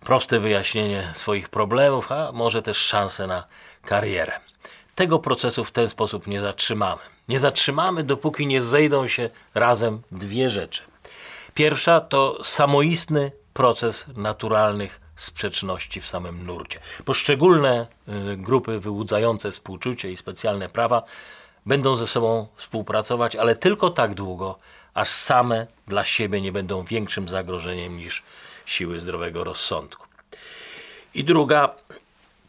proste 0.00 0.40
wyjaśnienie 0.40 1.10
swoich 1.14 1.48
problemów, 1.48 2.12
a 2.12 2.32
może 2.32 2.62
też 2.62 2.76
szansę 2.78 3.26
na 3.26 3.44
karierę. 3.82 4.32
Tego 4.94 5.18
procesu 5.18 5.64
w 5.64 5.70
ten 5.70 5.88
sposób 5.88 6.26
nie 6.26 6.40
zatrzymamy. 6.40 7.00
Nie 7.28 7.38
zatrzymamy, 7.38 8.04
dopóki 8.04 8.46
nie 8.46 8.62
zejdą 8.62 9.08
się 9.08 9.30
razem 9.54 10.02
dwie 10.12 10.50
rzeczy. 10.50 10.82
Pierwsza 11.54 12.00
to 12.00 12.44
samoistny 12.44 13.32
proces 13.52 14.06
naturalnych 14.16 15.00
sprzeczności 15.16 16.00
w 16.00 16.08
samym 16.08 16.46
nurcie. 16.46 16.80
Poszczególne 17.04 17.86
y, 18.32 18.36
grupy 18.36 18.80
wyłudzające 18.80 19.50
współczucie 19.52 20.12
i 20.12 20.16
specjalne 20.16 20.68
prawa 20.68 21.02
będą 21.66 21.96
ze 21.96 22.06
sobą 22.06 22.46
współpracować, 22.54 23.36
ale 23.36 23.56
tylko 23.56 23.90
tak 23.90 24.14
długo, 24.14 24.58
aż 24.94 25.08
same 25.08 25.66
dla 25.86 26.04
siebie 26.04 26.40
nie 26.40 26.52
będą 26.52 26.84
większym 26.84 27.28
zagrożeniem 27.28 27.96
niż 27.96 28.22
siły 28.66 29.00
zdrowego 29.00 29.44
rozsądku. 29.44 30.06
I 31.14 31.24
druga, 31.24 31.74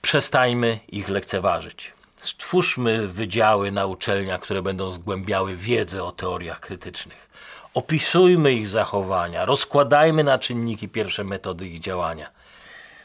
przestańmy 0.02 0.80
ich 0.88 1.10
lekceważyć. 1.10 1.94
Stwórzmy 2.16 3.08
wydziały 3.08 3.72
na 3.72 3.86
uczelniach, 3.86 4.42
które 4.42 4.62
będą 4.62 4.92
zgłębiały 4.92 5.56
wiedzę 5.56 6.04
o 6.04 6.12
teoriach 6.12 6.60
krytycznych. 6.60 7.30
Opisujmy 7.74 8.54
ich 8.54 8.68
zachowania, 8.68 9.46
rozkładajmy 9.46 10.24
na 10.24 10.40
czynniki 10.40 10.90
pierwsze 10.90 11.24
metody 11.24 11.68
ich 11.68 11.80
działania. 11.80 12.30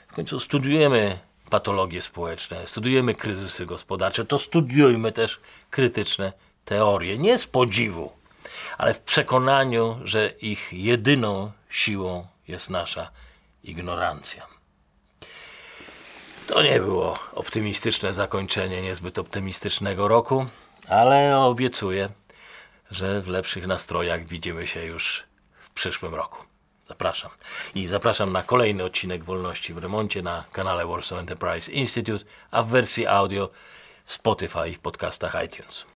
W 0.09 0.14
końcu 0.14 0.40
studiujemy 0.40 1.18
patologie 1.51 2.03
społeczne, 2.03 2.68
studiujemy 2.68 3.14
kryzysy 3.14 3.66
gospodarcze, 3.66 4.25
to 4.25 4.38
studiujmy 4.38 5.12
też 5.12 5.40
krytyczne 5.70 6.33
teorie. 6.64 7.18
Nie 7.18 7.38
z 7.38 7.47
podziwu, 7.47 8.12
ale 8.78 8.94
w 8.94 9.00
przekonaniu, 9.00 10.00
że 10.04 10.28
ich 10.28 10.72
jedyną 10.72 11.52
siłą 11.70 12.26
jest 12.48 12.70
nasza 12.70 13.10
ignorancja. 13.64 14.46
To 16.46 16.62
nie 16.62 16.80
było 16.80 17.18
optymistyczne 17.32 18.12
zakończenie 18.12 18.82
niezbyt 18.82 19.18
optymistycznego 19.18 20.08
roku, 20.08 20.46
ale 20.88 21.38
obiecuję, 21.38 22.08
że 22.90 23.20
w 23.20 23.28
lepszych 23.28 23.66
nastrojach 23.66 24.26
widzimy 24.26 24.66
się 24.66 24.84
już 24.84 25.24
w 25.62 25.70
przyszłym 25.70 26.14
roku. 26.14 26.44
Zapraszam. 26.88 27.30
I 27.74 27.87
zapraszam 27.87 28.32
na 28.32 28.42
kolejny 28.42 28.84
odcinek 28.84 29.24
Wolności 29.24 29.74
w 29.74 29.78
Remoncie 29.78 30.22
na 30.22 30.44
kanale 30.52 30.87
Warsaw 30.87 31.18
Enterprise 31.18 31.72
Institute, 31.72 32.24
a 32.50 32.62
w 32.62 32.68
wersji 32.68 33.06
audio 33.06 33.50
w 34.04 34.12
Spotify 34.12 34.68
i 34.68 34.74
w 34.74 34.78
podcastach 34.80 35.37
iTunes. 35.44 35.84